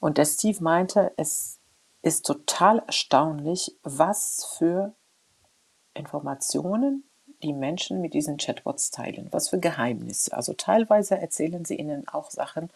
Und 0.00 0.16
der 0.16 0.24
Steve 0.24 0.62
meinte, 0.62 1.12
es 1.16 1.58
ist 2.02 2.24
total 2.24 2.82
erstaunlich, 2.86 3.74
was 3.82 4.44
für 4.56 4.92
Informationen 5.94 7.02
die 7.42 7.52
Menschen 7.52 8.00
mit 8.00 8.14
diesen 8.14 8.36
Chatbots 8.36 8.90
teilen, 8.90 9.28
was 9.32 9.48
für 9.48 9.58
Geheimnisse. 9.58 10.32
Also 10.32 10.54
teilweise 10.54 11.18
erzählen 11.18 11.64
sie 11.64 11.76
ihnen 11.76 12.06
auch 12.08 12.30
Sachen, 12.30 12.70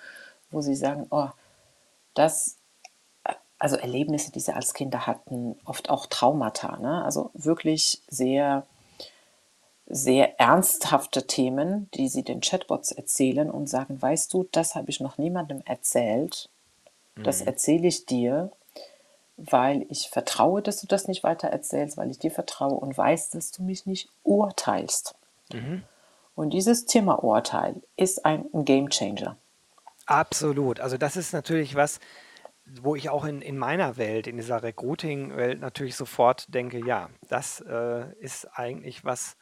wo 0.51 0.61
sie 0.61 0.75
sagen, 0.75 1.07
oh, 1.11 1.29
das 2.15 2.57
also 3.63 3.77
Erlebnisse, 3.77 4.33
die 4.33 4.41
sie 4.41 4.53
als 4.53 4.75
Kinder 4.75 5.07
hatten, 5.07 5.55
oft 5.65 5.89
auch 5.89 6.07
Traumata. 6.07 6.79
Ne? 6.79 7.05
Also 7.05 7.31
wirklich 7.33 8.03
sehr, 8.09 8.67
sehr 9.87 10.41
ernsthafte 10.41 11.29
Themen, 11.29 11.89
die 11.95 12.09
sie 12.09 12.25
den 12.25 12.41
Chatbots 12.41 12.91
erzählen 12.91 13.53
und 13.53 13.69
sagen, 13.69 14.03
weißt 14.03 14.35
du, 14.35 14.49
das 14.51 14.75
habe 14.75 14.91
ich 14.91 14.99
noch 14.99 15.17
niemandem 15.17 15.63
erzählt. 15.65 16.49
Das 17.15 17.43
mhm. 17.43 17.47
erzähle 17.47 17.87
ich 17.87 18.05
dir, 18.05 18.51
weil 19.37 19.87
ich 19.91 20.09
vertraue, 20.09 20.61
dass 20.61 20.81
du 20.81 20.89
das 20.89 21.07
nicht 21.07 21.23
weiter 21.23 21.47
erzählst, 21.47 21.97
weil 21.97 22.11
ich 22.11 22.19
dir 22.19 22.33
vertraue 22.33 22.75
und 22.75 22.99
weiß, 22.99 23.31
dass 23.31 23.53
du 23.53 23.63
mich 23.63 23.87
nicht 23.87 24.09
urteilst. 24.25 25.15
Mhm. 25.53 25.85
Und 26.35 26.51
dieses 26.51 26.87
Thema 26.87 27.23
Urteil 27.23 27.81
ist 27.95 28.25
ein 28.25 28.45
Game 28.65 28.91
Changer. 28.91 29.37
Absolut. 30.07 30.81
Also 30.81 30.97
das 30.97 31.15
ist 31.15 31.33
natürlich 31.33 31.77
was, 31.77 32.01
wo 32.65 32.95
ich 32.95 33.11
auch 33.11 33.25
in, 33.25 33.43
in 33.43 33.59
meiner 33.59 33.97
Welt, 33.97 34.27
in 34.27 34.37
dieser 34.37 34.63
Recruiting-Welt 34.63 35.61
natürlich 35.61 35.97
sofort 35.97 36.53
denke, 36.55 36.85
ja, 36.85 37.11
das 37.29 37.61
äh, 37.61 38.13
ist 38.19 38.47
eigentlich 38.47 39.05
was, 39.05 39.37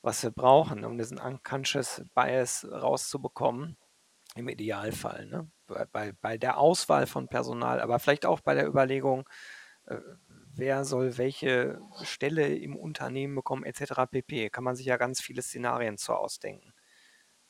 was 0.00 0.22
wir 0.22 0.30
brauchen, 0.30 0.84
um 0.84 0.96
diesen 0.96 1.18
Unconscious 1.18 2.02
Bias 2.14 2.66
rauszubekommen, 2.70 3.76
im 4.34 4.48
Idealfall. 4.48 5.26
Ne? 5.26 5.50
Bei, 5.92 6.12
bei 6.20 6.38
der 6.38 6.58
Auswahl 6.58 7.06
von 7.06 7.28
Personal, 7.28 7.80
aber 7.80 7.98
vielleicht 7.98 8.26
auch 8.26 8.40
bei 8.40 8.54
der 8.54 8.66
Überlegung, 8.66 9.28
äh, 9.86 9.98
wer 10.54 10.84
soll 10.84 11.18
welche 11.18 11.80
Stelle 12.02 12.54
im 12.54 12.76
Unternehmen 12.76 13.34
bekommen, 13.34 13.64
etc. 13.64 14.10
pp. 14.10 14.50
Kann 14.50 14.64
man 14.64 14.76
sich 14.76 14.86
ja 14.86 14.96
ganz 14.96 15.20
viele 15.20 15.42
Szenarien 15.42 15.98
zu 15.98 16.14
ausdenken. 16.14 16.72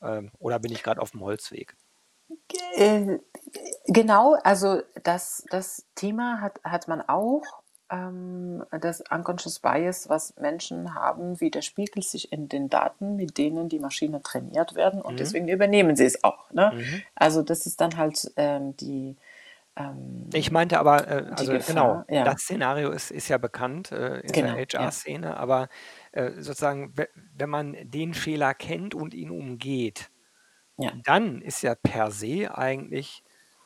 Ähm, 0.01 0.31
oder 0.39 0.59
bin 0.59 0.71
ich 0.71 0.83
gerade 0.83 1.01
auf 1.01 1.11
dem 1.11 1.21
Holzweg? 1.21 1.75
Äh, 2.75 3.19
genau, 3.87 4.35
also 4.43 4.81
das, 5.03 5.45
das 5.49 5.85
Thema 5.95 6.41
hat, 6.41 6.59
hat 6.63 6.87
man 6.87 7.01
auch. 7.01 7.43
Ähm, 7.89 8.63
das 8.71 9.03
Unconscious 9.11 9.59
Bias, 9.59 10.09
was 10.09 10.35
Menschen 10.37 10.95
haben, 10.95 11.39
widerspiegelt 11.39 12.05
sich 12.05 12.31
in 12.31 12.47
den 12.47 12.69
Daten, 12.69 13.15
mit 13.15 13.37
denen 13.37 13.69
die 13.69 13.79
Maschine 13.79 14.21
trainiert 14.21 14.75
werden 14.75 15.01
und 15.01 15.13
mhm. 15.13 15.17
deswegen 15.17 15.47
übernehmen 15.47 15.95
sie 15.95 16.05
es 16.05 16.23
auch. 16.23 16.49
Ne? 16.51 16.71
Mhm. 16.75 17.01
Also 17.13 17.43
das 17.43 17.65
ist 17.65 17.81
dann 17.81 17.97
halt 17.97 18.31
ähm, 18.37 18.75
die, 18.77 19.17
ähm, 19.75 20.29
ich 20.33 20.51
meinte 20.51 20.79
aber, 20.79 21.07
äh, 21.07 21.25
also 21.31 21.53
genau, 21.65 22.03
ja. 22.07 22.23
das 22.23 22.41
Szenario 22.41 22.91
ist, 22.91 23.11
ist 23.11 23.27
ja 23.27 23.37
bekannt 23.37 23.91
äh, 23.91 24.19
in 24.19 24.31
genau, 24.31 24.55
der 24.55 24.65
HR-Szene, 24.65 25.27
ja. 25.27 25.35
aber 25.35 25.67
äh, 26.11 26.31
sozusagen, 26.37 26.93
wenn 27.35 27.49
man 27.49 27.75
den 27.83 28.13
Fehler 28.13 28.53
kennt 28.53 28.93
und 28.93 29.13
ihn 29.13 29.31
umgeht, 29.31 30.09
ja. 30.77 30.91
Dann 31.03 31.41
ist 31.41 31.61
ja 31.61 31.75
per 31.75 32.11
se 32.11 32.55
eigentlich 32.55 33.23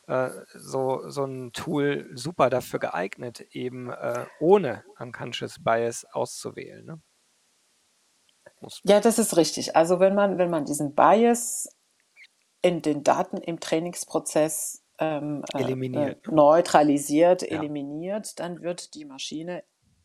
äh, 0.07 0.29
so, 0.53 1.09
so 1.09 1.25
ein 1.25 1.51
Tool 1.53 2.09
super 2.13 2.49
dafür 2.49 2.79
geeignet, 2.79 3.41
eben 3.51 3.89
äh, 3.89 4.25
ohne 4.39 4.83
Unconscious 4.99 5.63
Bias 5.63 6.05
auszuwählen. 6.05 6.85
Ne? 6.85 7.01
Ja, 8.83 8.99
das 8.99 9.19
ist 9.19 9.37
richtig. 9.37 9.75
Also 9.75 9.99
wenn 9.99 10.15
man, 10.15 10.37
wenn 10.37 10.49
man 10.49 10.65
diesen 10.65 10.95
Bias 10.95 11.69
in 12.61 12.81
den 12.81 13.03
Daten 13.03 13.37
im 13.37 13.59
Trainingsprozess 13.59 14.83
ähm, 14.99 15.43
äh, 15.53 15.61
eliminiert. 15.61 16.27
Äh, 16.27 16.31
neutralisiert, 16.31 17.43
ja. 17.43 17.59
eliminiert, 17.59 18.39
dann 18.39 18.61
wird 18.61 18.95
die 18.95 19.05
Maschine 19.05 19.63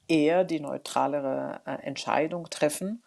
eher 0.08 0.44
die 0.44 0.60
neutralere 0.60 1.62
äh, 1.64 1.74
Entscheidung 1.82 2.50
treffen 2.50 3.02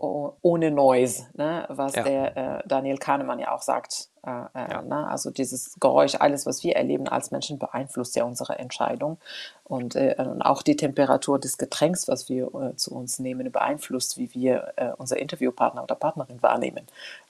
ohne 0.00 0.70
Noise, 0.70 1.26
ne? 1.34 1.66
was 1.68 1.94
ja. 1.94 2.02
der 2.02 2.36
äh, 2.36 2.62
Daniel 2.66 2.98
Kahnemann 2.98 3.38
ja 3.38 3.52
auch 3.52 3.62
sagt. 3.62 4.08
Äh, 4.24 4.30
äh, 4.30 4.70
ja. 4.70 4.82
ne? 4.82 5.06
Also 5.08 5.30
dieses 5.30 5.78
Geräusch, 5.80 6.14
alles, 6.18 6.46
was 6.46 6.62
wir 6.64 6.76
erleben 6.76 7.08
als 7.08 7.30
Menschen, 7.30 7.58
beeinflusst 7.58 8.16
ja 8.16 8.24
unsere 8.24 8.58
Entscheidung. 8.58 9.18
Und, 9.64 9.96
äh, 9.96 10.16
und 10.18 10.42
auch 10.42 10.62
die 10.62 10.76
Temperatur 10.76 11.38
des 11.38 11.58
Getränks, 11.58 12.08
was 12.08 12.28
wir 12.28 12.54
äh, 12.54 12.76
zu 12.76 12.94
uns 12.94 13.18
nehmen, 13.18 13.50
beeinflusst, 13.52 14.18
wie 14.18 14.32
wir 14.34 14.72
äh, 14.76 14.90
unser 14.96 15.18
Interviewpartner 15.18 15.82
oder 15.82 15.94
Partnerin 15.94 16.42
wahrnehmen. 16.42 16.86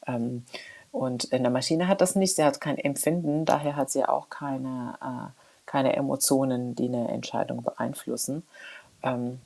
Ähm, 0.06 0.44
und 0.92 1.24
in 1.24 1.42
der 1.42 1.52
Maschine 1.52 1.88
hat 1.88 2.00
das 2.00 2.16
nicht, 2.16 2.36
sie 2.36 2.44
hat 2.44 2.60
kein 2.60 2.76
Empfinden, 2.76 3.44
daher 3.44 3.76
hat 3.76 3.90
sie 3.90 4.04
auch 4.04 4.28
keine 4.28 4.98
keine 5.70 5.94
Emotionen, 5.94 6.74
die 6.74 6.86
eine 6.86 7.06
Entscheidung 7.06 7.62
beeinflussen. 7.62 8.42
Ähm, 9.04 9.40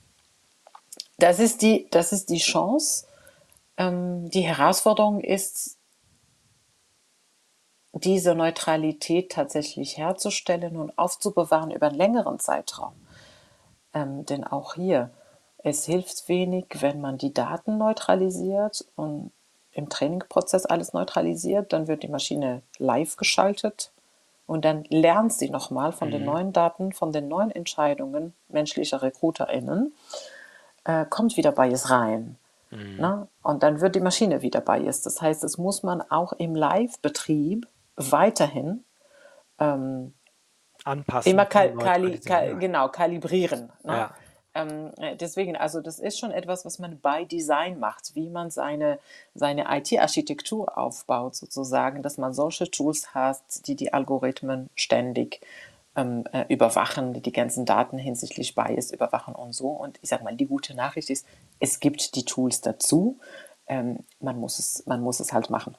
das, 1.19 1.39
ist 1.39 1.61
die, 1.61 1.87
das 1.91 2.13
ist 2.13 2.31
die 2.31 2.39
Chance. 2.39 3.05
Ähm, 3.77 4.31
die 4.31 4.43
Herausforderung 4.43 5.21
ist, 5.21 5.79
diese 7.93 8.35
Neutralität 8.35 9.31
tatsächlich 9.31 9.97
herzustellen 9.97 10.77
und 10.77 10.99
aufzubewahren 10.99 11.71
über 11.71 11.87
einen 11.87 11.97
längeren 11.97 12.41
Zeitraum. 12.41 12.93
Ähm, 13.93 14.27
denn 14.27 14.45
auch 14.45 14.75
hier, 14.75 15.11
es 15.59 15.85
hilft 15.87 16.29
wenig, 16.29 16.67
wenn 16.81 17.01
man 17.01 17.19
die 17.19 17.33
Daten 17.33 17.79
neutralisiert 17.79 18.85
und 18.97 19.31
im 19.73 19.89
Trainingprozess 19.89 20.67
alles 20.67 20.93
neutralisiert, 20.93 21.73
dann 21.73 21.89
wird 21.89 22.03
die 22.03 22.09
Maschine 22.09 22.63
live 22.79 23.17
geschaltet 23.17 23.93
und 24.47 24.65
dann 24.65 24.85
lernt 24.89 25.33
sie 25.33 25.51
nochmal 25.51 25.93
von 25.93 26.09
mhm. 26.09 26.13
den 26.13 26.25
neuen 26.25 26.53
Daten, 26.53 26.93
von 26.93 27.13
den 27.13 27.29
neuen 27.29 27.51
Entscheidungen 27.51 28.35
menschlicher 28.49 29.03
RekruterInnen, 29.03 29.95
äh, 30.85 31.07
kommt 31.07 31.37
wieder 31.37 31.53
Bias 31.53 31.91
rein. 31.91 32.37
Mhm. 32.75 32.97
Ne? 32.97 33.29
Und 33.43 33.63
dann 33.63 33.81
wird 33.81 33.95
die 33.95 34.01
Maschine 34.01 34.43
wieder 34.43 34.61
Bias. 34.61 35.03
Das 35.03 35.21
heißt, 35.23 35.43
das 35.43 35.59
muss 35.59 35.83
man 35.83 36.03
auch 36.03 36.33
im 36.33 36.55
Live-Betrieb 36.55 37.67
weiterhin 37.97 38.85
ähm, 39.59 40.15
anpassen. 40.85 41.33
Immer 41.33 41.47
kal 41.47 41.75
kali 41.75 42.19
kal 42.19 42.57
genau, 42.59 42.89
kalibrieren. 42.89 43.73
Ne? 43.83 43.93
Ja. 43.93 44.15
Ähm, 44.55 44.93
äh, 44.99 45.17
deswegen, 45.17 45.57
also 45.57 45.81
das 45.81 45.99
ist 45.99 46.19
schon 46.19 46.31
etwas, 46.31 46.65
was 46.65 46.79
man 46.79 47.01
bei 47.01 47.25
Design 47.25 47.81
macht, 47.81 48.15
wie 48.15 48.31
man 48.31 48.51
seine, 48.51 49.01
seine 49.35 49.67
IT-Architektur 49.69 50.79
aufbaut, 50.79 51.35
sozusagen, 51.35 52.03
dass 52.03 52.19
man 52.19 52.33
solche 52.33 52.71
Tools 52.71 53.15
hat, 53.15 53.43
die 53.67 53.75
die 53.75 53.93
Algorithmen 53.93 54.71
ständig 54.77 55.41
ähm, 55.97 56.25
äh, 56.33 56.45
überwachen, 56.53 57.23
die 57.23 57.33
ganzen 57.33 57.65
Daten 57.65 57.99
hinsichtlich 57.99 58.55
Bias 58.55 58.91
überwachen 58.91 59.35
und 59.35 59.53
so. 59.53 59.69
Und 59.69 59.99
ich 60.03 60.09
sage 60.09 60.25
mal, 60.25 60.37
die 60.37 60.47
gute 60.47 60.75
Nachricht 60.75 61.11
ist, 61.11 61.27
es 61.61 61.81
gibt 61.81 62.15
die 62.17 62.25
Tools 62.25 62.61
dazu. 62.61 63.19
Ähm, 63.67 64.01
man, 64.21 64.39
muss 64.39 64.59
es, 64.59 64.85
man 64.87 65.01
muss 65.01 65.21
es 65.21 65.33
halt 65.33 65.51
machen. 65.51 65.77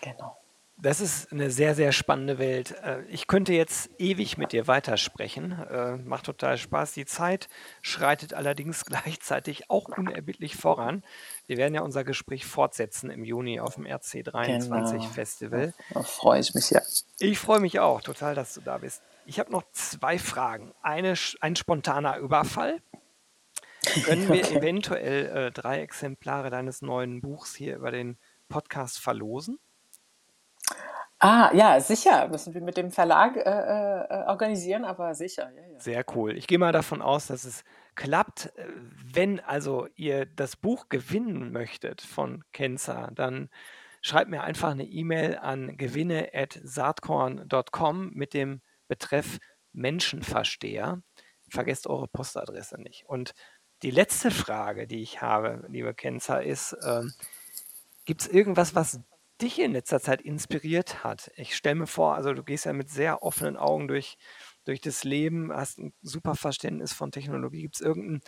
Genau. 0.00 0.36
Das 0.82 1.00
ist 1.00 1.30
eine 1.30 1.48
sehr, 1.52 1.76
sehr 1.76 1.92
spannende 1.92 2.40
Welt. 2.40 2.72
Äh, 2.82 3.02
ich 3.04 3.28
könnte 3.28 3.52
jetzt 3.52 3.88
ewig 3.98 4.36
mit 4.36 4.50
dir 4.50 4.66
weitersprechen. 4.66 5.52
Äh, 5.52 5.96
macht 5.98 6.26
total 6.26 6.58
Spaß. 6.58 6.92
Die 6.94 7.04
Zeit 7.04 7.48
schreitet 7.82 8.34
allerdings 8.34 8.84
gleichzeitig 8.86 9.70
auch 9.70 9.86
unerbittlich 9.96 10.56
voran. 10.56 11.04
Wir 11.46 11.56
werden 11.56 11.74
ja 11.74 11.82
unser 11.82 12.02
Gespräch 12.02 12.46
fortsetzen 12.46 13.10
im 13.10 13.22
Juni 13.22 13.60
auf 13.60 13.76
dem 13.76 13.84
RC23 13.84 14.90
genau. 14.90 15.02
Festival. 15.04 15.72
Da 15.94 16.02
freue 16.02 16.40
ich 16.40 16.52
mich 16.52 16.70
ja. 16.70 16.82
Ich 17.20 17.38
freue 17.38 17.60
mich 17.60 17.78
auch 17.78 18.02
total, 18.02 18.34
dass 18.34 18.52
du 18.54 18.60
da 18.60 18.78
bist. 18.78 19.02
Ich 19.24 19.38
habe 19.38 19.52
noch 19.52 19.62
zwei 19.70 20.18
Fragen. 20.18 20.72
Eine, 20.82 21.14
ein 21.40 21.54
spontaner 21.54 22.16
Überfall. 22.18 22.82
Können 24.04 24.28
wir 24.28 24.42
okay. 24.42 24.56
eventuell 24.58 25.26
äh, 25.26 25.52
drei 25.52 25.80
Exemplare 25.80 26.50
deines 26.50 26.82
neuen 26.82 27.20
Buchs 27.20 27.54
hier 27.54 27.76
über 27.76 27.92
den 27.92 28.18
Podcast 28.48 28.98
verlosen? 28.98 29.60
Ah, 31.24 31.52
ja, 31.54 31.78
sicher. 31.78 32.26
Müssen 32.26 32.52
wir 32.52 32.60
mit 32.60 32.76
dem 32.76 32.90
Verlag 32.90 33.36
äh, 33.36 33.42
äh, 33.42 34.24
organisieren, 34.26 34.84
aber 34.84 35.14
sicher. 35.14 35.52
Ja, 35.54 35.62
ja. 35.68 35.78
Sehr 35.78 36.04
cool. 36.16 36.36
Ich 36.36 36.48
gehe 36.48 36.58
mal 36.58 36.72
davon 36.72 37.00
aus, 37.00 37.28
dass 37.28 37.44
es 37.44 37.62
klappt. 37.94 38.46
Äh, 38.56 38.66
wenn 39.14 39.38
also 39.38 39.86
ihr 39.94 40.26
das 40.26 40.56
Buch 40.56 40.88
gewinnen 40.88 41.52
möchtet 41.52 42.00
von 42.00 42.42
Kenza, 42.52 43.12
dann 43.14 43.50
schreibt 44.00 44.30
mir 44.30 44.42
einfach 44.42 44.72
eine 44.72 44.82
E-Mail 44.82 45.38
an 45.38 45.76
gewinne.saatkorn.com 45.76 48.10
mit 48.14 48.34
dem 48.34 48.60
Betreff 48.88 49.38
Menschenversteher. 49.72 51.04
Vergesst 51.48 51.86
eure 51.86 52.08
Postadresse 52.08 52.80
nicht. 52.80 53.04
Und 53.06 53.32
die 53.82 53.92
letzte 53.92 54.32
Frage, 54.32 54.88
die 54.88 55.02
ich 55.02 55.22
habe, 55.22 55.64
liebe 55.68 55.94
Kenza, 55.94 56.38
ist, 56.38 56.72
äh, 56.72 57.04
gibt 58.06 58.22
es 58.22 58.28
irgendwas, 58.28 58.74
was 58.74 58.98
dich 59.42 59.58
in 59.58 59.72
letzter 59.72 60.00
Zeit 60.00 60.22
inspiriert 60.22 61.04
hat? 61.04 61.30
Ich 61.36 61.56
stelle 61.56 61.74
mir 61.76 61.86
vor, 61.86 62.14
also 62.14 62.32
du 62.32 62.42
gehst 62.44 62.64
ja 62.66 62.72
mit 62.72 62.90
sehr 62.90 63.22
offenen 63.22 63.56
Augen 63.56 63.88
durch, 63.88 64.16
durch 64.64 64.80
das 64.80 65.04
Leben, 65.04 65.52
hast 65.52 65.78
ein 65.78 65.94
super 66.02 66.34
Verständnis 66.36 66.92
von 66.92 67.10
Technologie. 67.12 67.62
Gibt 67.62 67.76
es 67.76 67.80
irgendein 67.80 68.20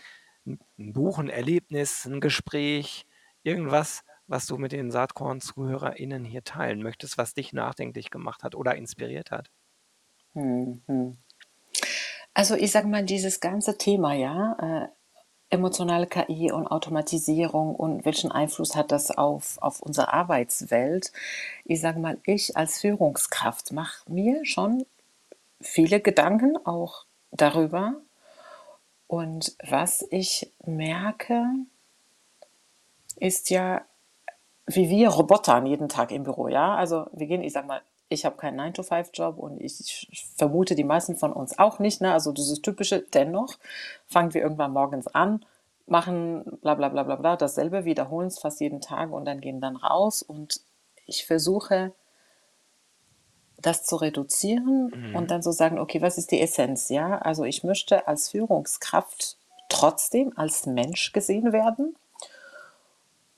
ein 0.47 0.93
Buch, 0.93 1.19
ein 1.19 1.31
Erlebnis, 1.31 2.05
ein 2.07 2.21
Gespräch, 2.21 3.07
irgendwas, 3.43 4.03
was 4.27 4.47
du 4.47 4.59
mit 4.59 4.73
den 4.73 4.91
Saatkorn-ZuhörerInnen 4.91 6.25
hier 6.25 6.45
teilen 6.45 6.83
möchtest, 6.83 7.17
was 7.19 7.35
dich 7.35 7.53
nachdenklich 7.55 8.11
gemacht 8.11 8.43
hat 8.43 8.55
oder 8.55 8.75
inspiriert 8.77 9.31
hat? 9.31 9.51
Hm, 10.35 10.83
hm. 10.87 11.17
Also 12.35 12.55
ich 12.57 12.71
sage 12.73 12.89
mal, 12.89 13.05
dieses 13.05 13.41
ganze 13.41 13.79
Thema, 13.79 14.15
ja, 14.15 14.57
äh, 14.61 14.89
emotionale 15.55 16.07
KI 16.07 16.53
und 16.53 16.67
Automatisierung 16.67 17.75
und 17.75 18.05
welchen 18.05 18.31
Einfluss 18.33 18.77
hat 18.77 18.93
das 18.93 19.11
auf, 19.11 19.57
auf 19.61 19.81
unsere 19.81 20.13
Arbeitswelt? 20.13 21.13
Ich 21.65 21.81
sage 21.81 22.01
mal, 22.01 22.19
ich 22.25 22.57
als 22.57 22.81
Führungskraft 22.81 23.73
mache 23.73 24.11
mir 24.11 24.45
schon 24.45 24.85
viele 25.61 26.01
Gedanken 26.01 26.57
auch 26.67 27.07
darüber. 27.31 27.95
Und 29.07 29.57
was 29.65 30.07
ich 30.11 30.53
merke, 30.65 31.45
ist 33.17 33.51
ja, 33.51 33.83
wie 34.67 34.89
wir 34.89 35.09
Robotern 35.11 35.67
jeden 35.67 35.89
Tag 35.89 36.11
im 36.11 36.25
Büro, 36.25 36.49
ja. 36.49 36.75
Also 36.75 37.07
wir 37.13 37.27
gehen, 37.27 37.43
ich 37.43 37.53
sag 37.53 37.67
mal, 37.67 37.83
ich 38.15 38.25
habe 38.25 38.37
keinen 38.37 38.61
9-to-5-Job 38.61 39.39
und 39.39 39.61
ich 39.61 40.09
vermute 40.37 40.75
die 40.75 40.85
meisten 40.85 41.17
von 41.17 41.33
uns 41.33 41.59
auch 41.59 41.79
nicht. 41.79 42.01
Ne? 42.01 42.13
Also 42.13 42.33
dieses 42.33 42.63
typische, 42.63 43.01
dennoch 43.01 43.59
fangen 44.07 44.33
wir 44.33 44.43
irgendwann 44.43 44.73
morgens 44.73 45.07
an, 45.09 45.45
machen 45.87 46.45
bla 46.63 46.75
bla 46.75 46.89
bla 46.89 47.03
bla 47.03 47.17
bla, 47.17 47.37
dasselbe, 47.37 47.85
wiederholen 47.85 48.29
es 48.29 48.39
fast 48.39 48.61
jeden 48.61 48.81
Tag 48.81 49.13
und 49.13 49.27
dann 49.27 49.41
gehen 49.41 49.61
dann 49.61 49.77
raus 49.77 50.23
und 50.23 50.61
ich 51.07 51.27
versuche 51.27 51.93
das 53.61 53.85
zu 53.85 53.97
reduzieren 53.97 54.93
mhm. 54.95 55.17
und 55.17 55.31
dann 55.31 55.43
so 55.43 55.53
sagen, 55.53 55.79
okay, 55.79 56.03
was 56.03 56.19
ist 56.19 56.31
die 56.31 56.41
Essenz? 56.41 56.89
Ja, 56.89 57.19
also 57.19 57.45
ich 57.45 57.65
möchte 57.65 58.07
als 58.09 58.31
Führungskraft 58.31 59.39
trotzdem 59.69 60.33
als 60.37 60.67
Mensch 60.67 61.13
gesehen 61.13 61.53
werden 61.53 61.97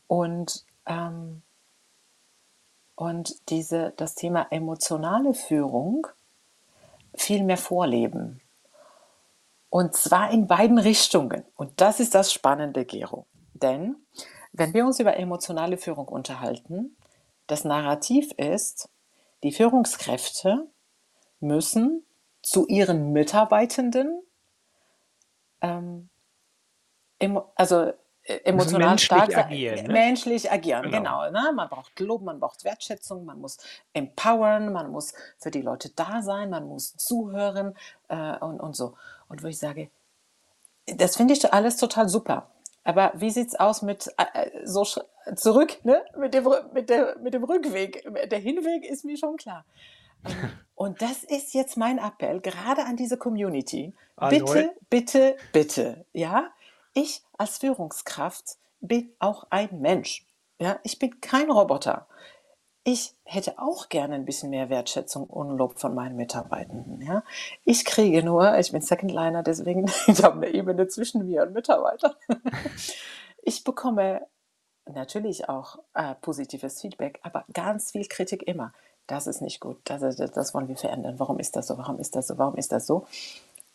und 0.07 0.65
ähm, 0.87 1.43
und 2.97 3.51
diese, 3.51 3.93
das 3.97 4.15
Thema 4.15 4.47
emotionale 4.51 5.35
Führung 5.35 6.07
viel 7.15 7.45
mehr 7.45 7.59
vorleben. 7.59 8.41
Und 9.69 9.95
zwar 9.95 10.31
in 10.31 10.47
beiden 10.47 10.79
Richtungen. 10.79 11.45
Und 11.57 11.81
das 11.81 12.01
ist 12.01 12.15
das 12.15 12.33
Spannende, 12.33 12.85
Gero. 12.85 13.27
Denn 13.53 13.97
wenn 14.53 14.75
wir 14.75 14.87
uns 14.87 14.99
über 14.99 15.17
emotionale 15.17 15.77
Führung 15.77 16.09
unterhalten, 16.09 16.97
das 17.47 17.65
Narrativ 17.65 18.33
ist, 18.33 18.89
die 19.43 19.53
Führungskräfte 19.53 20.67
müssen 21.41 22.05
zu 22.43 22.67
ihren 22.67 23.13
Mitarbeitenden 23.13 24.23
ähm, 25.61 26.09
also 27.55 27.93
emotional 28.45 28.89
menschlich 28.89 29.07
stark 29.07 29.33
sein, 29.33 29.45
agieren, 29.45 29.87
ne? 29.87 29.93
menschlich 29.93 30.51
agieren, 30.51 30.91
genau. 30.91 31.25
genau 31.27 31.31
ne? 31.31 31.53
Man 31.55 31.69
braucht 31.69 31.99
Lob, 32.01 32.23
man 32.23 32.41
braucht 32.41 32.65
Wertschätzung, 32.65 33.25
man 33.25 33.41
muss 33.41 33.59
empowern, 33.93 34.73
man 34.73 34.91
muss 34.91 35.15
für 35.39 35.51
die 35.51 35.62
Leute 35.62 35.91
da 35.91 36.23
sein, 36.23 36.51
man 36.51 36.67
muss 36.67 36.97
zuhören 36.97 37.77
äh, 38.09 38.37
und, 38.39 38.61
und 38.61 38.75
so. 38.75 38.95
Und 39.29 39.43
wo 39.43 39.47
ich 39.47 39.59
sage, 39.59 39.91
das 40.87 41.17
finde 41.17 41.35
ich 41.35 41.53
alles 41.53 41.77
total 41.77 42.09
super. 42.09 42.51
Aber 42.85 43.12
wie 43.17 43.31
sieht 43.31 43.49
es 43.49 43.55
aus 43.57 43.83
mit 43.83 44.09
äh, 44.17 44.45
äh 44.45 44.67
so 44.67 44.85
zurück, 45.35 45.85
ne? 45.85 46.05
mit, 46.17 46.35
dem, 46.35 46.49
mit, 46.73 46.89
der, 46.89 47.17
mit 47.19 47.35
dem 47.35 47.45
Rückweg? 47.45 48.07
Der 48.31 48.39
Hinweg 48.39 48.85
ist 48.85 49.05
mir 49.05 49.17
schon 49.17 49.37
klar. 49.37 49.65
Ähm, 50.25 50.33
und 50.75 51.03
das 51.03 51.25
ist 51.25 51.55
jetzt 51.55 51.77
mein 51.77 51.99
Appell, 51.99 52.41
gerade 52.41 52.85
an 52.85 52.97
diese 52.97 53.17
Community. 53.17 53.93
Bitte, 54.31 54.73
bitte, 54.89 55.37
bitte, 55.53 56.07
ja, 56.12 56.51
ich 56.97 57.23
als 57.37 57.59
Führungskraft 57.59 58.57
bin 58.81 59.13
auch 59.19 59.47
ein 59.51 59.81
Mensch. 59.81 60.27
Ja, 60.59 60.81
ich 60.83 60.99
bin 60.99 61.21
kein 61.21 61.51
Roboter. 61.51 62.07
Ich 62.85 63.15
hätte 63.25 63.59
auch 63.59 63.89
gerne 63.89 64.15
ein 64.15 64.25
bisschen 64.25 64.51
mehr 64.51 64.71
Wertschätzung 64.71 65.25
und 65.25 65.57
Lob 65.59 65.79
von 65.79 65.95
meinen 65.95 66.17
Mitarbeitenden. 66.17 67.03
Ja, 67.03 67.23
ich 67.65 67.85
kriege 67.85 68.23
nur, 68.23 68.57
ich 68.59 68.73
bin 68.73 68.81
Secondliner, 68.81 69.43
deswegen 69.43 69.87
ich 70.07 70.23
habe 70.23 70.37
eine 70.37 70.49
Ebene 70.49 70.89
zwischen 70.89 71.27
mir 71.27 71.43
und 71.43 71.53
Mitarbeitern. 71.53 72.15
Ich 73.49 73.63
bekomme 73.63 74.27
natürlich 74.87 75.49
auch 75.49 75.79
äh, 75.95 76.17
positives 76.17 76.81
Feedback, 76.81 77.21
aber 77.23 77.45
ganz 77.53 77.93
viel 77.93 78.05
Kritik 78.09 78.43
immer. 78.43 78.73
Das 79.07 79.29
ist 79.29 79.41
nicht 79.41 79.61
gut. 79.61 79.79
Das, 79.85 80.17
das 80.17 80.53
wollen 80.53 80.67
wir 80.67 80.77
verändern. 80.77 81.21
Warum 81.21 81.39
ist 81.39 81.55
das 81.55 81.69
so? 81.69 81.79
Warum 81.79 82.01
ist 82.01 82.17
das 82.17 82.27
so? 82.27 82.39
Warum 82.39 82.57
ist 82.57 82.73
das 82.73 82.89
so? 82.89 83.07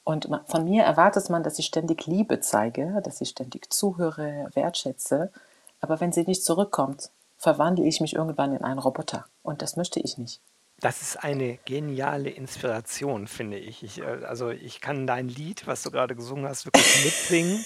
Und 0.04 0.30
von 0.48 0.64
mir 0.64 0.84
erwartet 0.84 1.30
man, 1.30 1.44
dass 1.44 1.60
ich 1.60 1.68
ständig 1.68 2.08
Liebe 2.08 2.40
zeige, 2.40 3.02
dass 3.04 3.22
ich 3.22 3.30
ständig 3.30 3.72
zuhöre, 3.72 4.50
wertschätze. 4.54 5.32
Aber 5.80 6.00
wenn 6.00 6.12
sie 6.12 6.24
nicht 6.24 6.44
zurückkommt, 6.44 7.12
verwandle 7.38 7.86
ich 7.86 8.02
mich 8.02 8.16
irgendwann 8.16 8.54
in 8.54 8.64
einen 8.64 8.80
Roboter. 8.80 9.26
Und 9.44 9.62
das 9.62 9.76
möchte 9.76 10.00
ich 10.00 10.18
nicht. 10.18 10.42
Das 10.80 11.04
ist 11.04 11.24
eine 11.24 11.60
geniale 11.66 12.32
Inspiration, 12.32 13.28
finde 13.28 13.58
ich. 13.58 13.84
ich. 13.84 14.00
Äh, 14.00 14.26
also 14.26 14.50
ich 14.50 14.82
kann 14.82 15.06
dein 15.06 15.28
Lied, 15.28 15.68
was 15.68 15.84
du 15.84 15.92
gerade 15.92 16.16
gesungen 16.16 16.48
hast, 16.48 16.66
wirklich 16.66 17.06
mitsingen. 17.06 17.64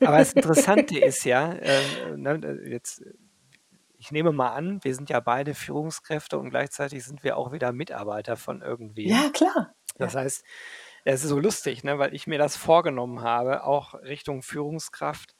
Aber 0.00 0.18
das 0.18 0.34
Interessante 0.34 0.98
ist 0.98 1.24
ja, 1.24 1.52
äh, 1.52 2.16
ne, 2.16 2.60
jetzt, 2.66 3.02
ich 3.98 4.12
nehme 4.12 4.32
mal 4.32 4.50
an, 4.50 4.82
wir 4.82 4.94
sind 4.94 5.10
ja 5.10 5.20
beide 5.20 5.54
Führungskräfte 5.54 6.38
und 6.38 6.50
gleichzeitig 6.50 7.04
sind 7.04 7.24
wir 7.24 7.36
auch 7.36 7.52
wieder 7.52 7.72
Mitarbeiter 7.72 8.36
von 8.36 8.62
irgendwem. 8.62 9.08
Ja, 9.08 9.30
klar. 9.30 9.74
Das 9.96 10.14
ja. 10.14 10.20
heißt, 10.20 10.44
es 11.04 11.22
ist 11.22 11.30
so 11.30 11.38
lustig, 11.38 11.84
ne, 11.84 11.98
weil 11.98 12.14
ich 12.14 12.26
mir 12.26 12.38
das 12.38 12.56
vorgenommen 12.56 13.22
habe, 13.22 13.64
auch 13.64 13.94
Richtung 13.94 14.42
Führungskraft, 14.42 15.34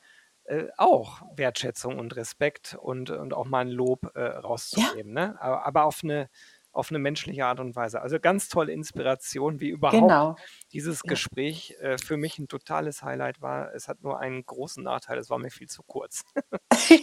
äh, 0.45 0.69
auch 0.77 1.23
Wertschätzung 1.37 1.99
und 1.99 2.17
Respekt 2.17 2.77
und, 2.81 3.11
und 3.11 3.35
auch 3.35 3.47
mal 3.47 3.61
ein 3.61 3.71
Lob 3.71 4.11
äh, 4.15 4.21
rauszugeben. 4.21 5.17
Ja. 5.17 5.29
Ne? 5.29 5.43
Aber, 5.43 5.67
aber 5.67 5.85
auf 5.85 6.01
eine 6.03 6.29
auf 6.73 6.91
eine 6.91 6.99
menschliche 6.99 7.45
Art 7.47 7.61
und 7.61 7.75
Weise. 7.75 8.01
Also 8.01 8.21
ganz 8.21 8.49
tolle 8.49 8.73
Inspiration, 8.73 9.61
wie 9.61 9.71
überhaupt 9.71 10.01
genau. 10.01 10.37
dieses 10.73 11.03
Gespräch 11.03 11.77
äh, 11.81 11.99
für 11.99 12.17
mich 12.17 12.39
ein 12.39 12.49
totales 12.49 13.03
Highlight 13.03 13.43
war. 13.43 13.75
Es 13.75 13.89
hat 13.89 14.03
nur 14.03 14.21
einen 14.21 14.45
großen 14.45 14.83
Nachteil, 14.85 15.19
es 15.19 15.31
war 15.31 15.39
mir 15.39 15.51
viel 15.51 15.69
zu 15.69 15.83
kurz. 15.83 16.23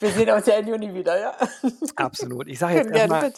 Wir 0.00 0.10
sehen 0.10 0.30
uns 0.30 0.46
ja 0.46 0.56
in 0.58 0.68
Juni 0.68 0.94
wieder, 0.94 1.18
ja. 1.18 1.36
Absolut. 1.96 2.46
Ich 2.46 2.60
sage 2.60 2.76
jetzt 2.76 2.90
erstmal 2.92 3.32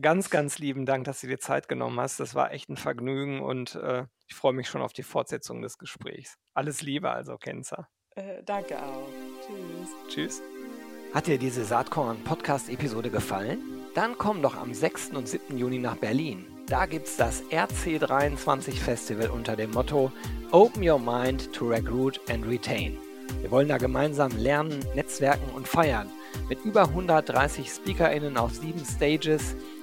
ganz, 0.00 0.30
ganz 0.30 0.58
lieben 0.58 0.86
Dank, 0.86 1.04
dass 1.04 1.20
du 1.20 1.26
dir 1.26 1.38
Zeit 1.38 1.68
genommen 1.68 1.98
hast. 2.00 2.20
Das 2.20 2.34
war 2.34 2.52
echt 2.52 2.68
ein 2.68 2.76
Vergnügen 2.76 3.40
und 3.40 3.74
äh, 3.76 4.04
ich 4.26 4.34
freue 4.34 4.52
mich 4.52 4.68
schon 4.68 4.82
auf 4.82 4.92
die 4.92 5.02
Fortsetzung 5.02 5.62
des 5.62 5.78
Gesprächs. 5.78 6.36
Alles 6.54 6.82
Liebe 6.82 7.10
also, 7.10 7.36
Kenza. 7.36 7.88
Äh, 8.14 8.42
danke 8.44 8.78
auch. 8.78 9.08
Tschüss. 9.46 9.90
Tschüss. 10.08 10.42
Hat 11.14 11.26
dir 11.26 11.38
diese 11.38 11.64
Saatkorn-Podcast-Episode 11.64 13.10
gefallen? 13.10 13.58
Dann 13.94 14.16
komm 14.16 14.42
doch 14.42 14.56
am 14.56 14.72
6. 14.72 15.10
und 15.10 15.28
7. 15.28 15.58
Juni 15.58 15.78
nach 15.78 15.96
Berlin. 15.96 16.46
Da 16.66 16.86
gibt's 16.86 17.16
das 17.16 17.42
RC23 17.50 18.74
Festival 18.74 19.30
unter 19.30 19.56
dem 19.56 19.72
Motto 19.72 20.12
Open 20.52 20.88
Your 20.88 21.00
Mind 21.00 21.52
to 21.52 21.66
Recruit 21.66 22.20
and 22.30 22.46
Retain. 22.46 22.96
Wir 23.40 23.50
wollen 23.50 23.68
da 23.68 23.78
gemeinsam 23.78 24.30
lernen, 24.36 24.84
netzwerken 24.94 25.50
und 25.54 25.66
feiern. 25.66 26.08
Mit 26.48 26.64
über 26.64 26.82
130 26.82 27.68
SpeakerInnen 27.68 28.36
auf 28.36 28.54
sieben 28.54 28.84
Stages, 28.84 29.56